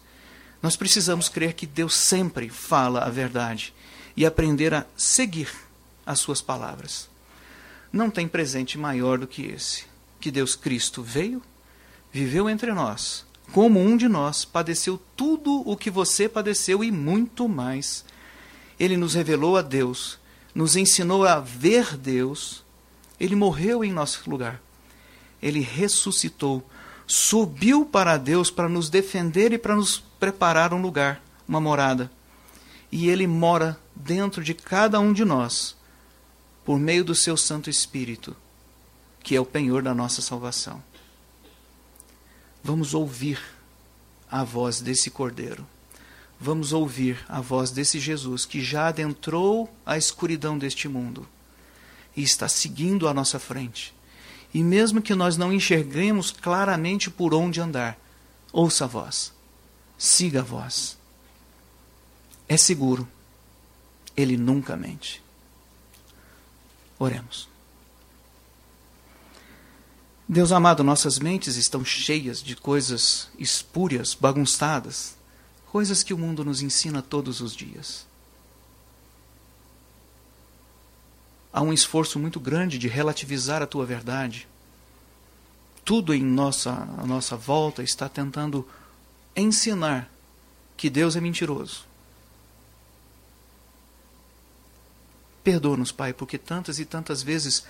[0.62, 3.74] Nós precisamos crer que Deus sempre fala a verdade
[4.16, 5.50] e aprender a seguir
[6.06, 7.08] as suas palavras.
[7.92, 9.84] Não tem presente maior do que esse:
[10.20, 11.42] que Deus Cristo veio,
[12.12, 17.48] viveu entre nós, como um de nós, padeceu tudo o que você padeceu e muito
[17.48, 18.04] mais.
[18.78, 20.18] Ele nos revelou a Deus,
[20.54, 22.65] nos ensinou a ver Deus.
[23.18, 24.60] Ele morreu em nosso lugar.
[25.40, 26.68] Ele ressuscitou,
[27.06, 32.10] subiu para Deus para nos defender e para nos preparar um lugar, uma morada.
[32.90, 35.76] E ele mora dentro de cada um de nós
[36.64, 38.36] por meio do seu Santo Espírito,
[39.22, 40.82] que é o penhor da nossa salvação.
[42.62, 43.40] Vamos ouvir
[44.30, 45.66] a voz desse Cordeiro.
[46.38, 51.26] Vamos ouvir a voz desse Jesus que já adentrou a escuridão deste mundo
[52.16, 53.94] e está seguindo à nossa frente.
[54.54, 57.98] E mesmo que nós não enxerguemos claramente por onde andar,
[58.52, 59.32] ouça a voz,
[59.98, 60.96] siga a voz.
[62.48, 63.06] É seguro,
[64.16, 65.22] ele nunca mente.
[66.98, 67.48] Oremos.
[70.28, 75.14] Deus amado, nossas mentes estão cheias de coisas espúrias, bagunçadas,
[75.66, 78.05] coisas que o mundo nos ensina todos os dias.
[81.56, 84.46] Há um esforço muito grande de relativizar a tua verdade.
[85.82, 88.68] Tudo em nossa, a nossa volta está tentando
[89.34, 90.08] ensinar
[90.76, 91.86] que Deus é mentiroso
[95.46, 97.64] Perdoa-nos, Pai, porque tantas e tantas vezes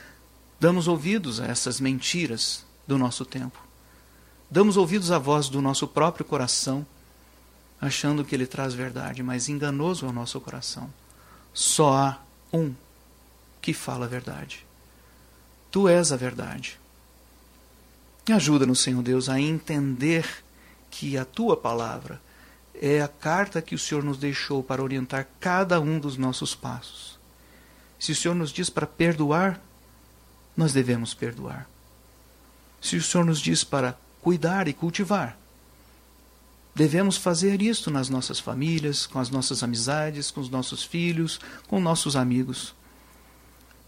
[0.58, 3.60] damos ouvidos a essas mentiras do nosso tempo.
[4.50, 6.86] Damos ouvidos à voz do nosso próprio coração,
[7.78, 10.90] achando que ele traz verdade, mas enganoso é o nosso coração.
[11.52, 12.18] Só há
[12.50, 12.72] um
[13.66, 14.64] que fala a verdade.
[15.72, 16.78] Tu és a verdade.
[18.24, 20.24] E ajuda-nos, Senhor Deus, a entender
[20.88, 22.22] que a tua palavra
[22.72, 27.18] é a carta que o Senhor nos deixou para orientar cada um dos nossos passos.
[27.98, 29.60] Se o Senhor nos diz para perdoar,
[30.56, 31.68] nós devemos perdoar.
[32.80, 35.36] Se o Senhor nos diz para cuidar e cultivar,
[36.72, 41.80] devemos fazer isso nas nossas famílias, com as nossas amizades, com os nossos filhos, com
[41.80, 42.75] nossos amigos.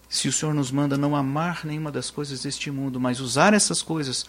[0.08, 3.82] Se o Senhor nos manda não amar nenhuma das coisas deste mundo, mas usar essas
[3.82, 4.24] coisas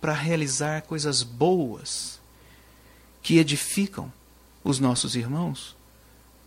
[0.00, 2.18] para realizar coisas boas,
[3.22, 4.12] que edificam
[4.64, 5.76] os nossos irmãos,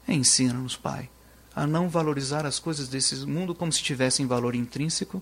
[0.07, 1.09] ensina-nos, Pai,
[1.55, 5.21] a não valorizar as coisas desse mundo como se tivessem valor intrínseco,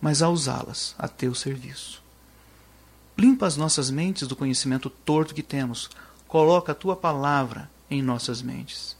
[0.00, 2.02] mas a usá-las a teu serviço.
[3.18, 5.90] Limpa as nossas mentes do conhecimento torto que temos.
[6.28, 8.96] Coloca a tua palavra em nossas mentes.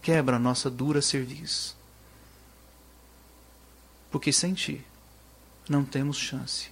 [0.00, 1.76] Quebra a nossa dura cerviz.
[4.14, 4.80] Porque sem ti
[5.68, 6.68] não temos chance,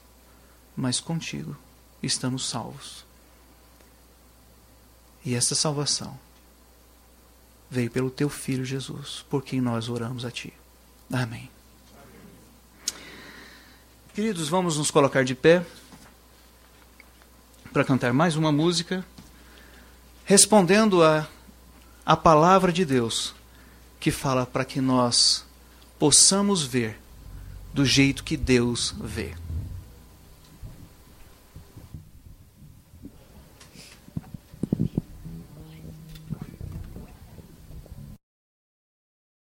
[0.77, 1.57] mas contigo
[2.01, 3.05] estamos salvos.
[5.25, 6.17] E essa salvação
[7.69, 10.53] veio pelo teu filho Jesus, por quem nós oramos a ti.
[11.13, 11.51] Amém.
[14.15, 15.67] Queridos, vamos nos colocar de pé
[17.73, 19.05] para cantar mais uma música,
[20.25, 21.27] respondendo a,
[22.07, 23.35] a palavra de Deus,
[23.99, 25.45] que fala para que nós
[25.99, 27.02] possamos ver
[27.73, 29.33] do jeito que Deus vê.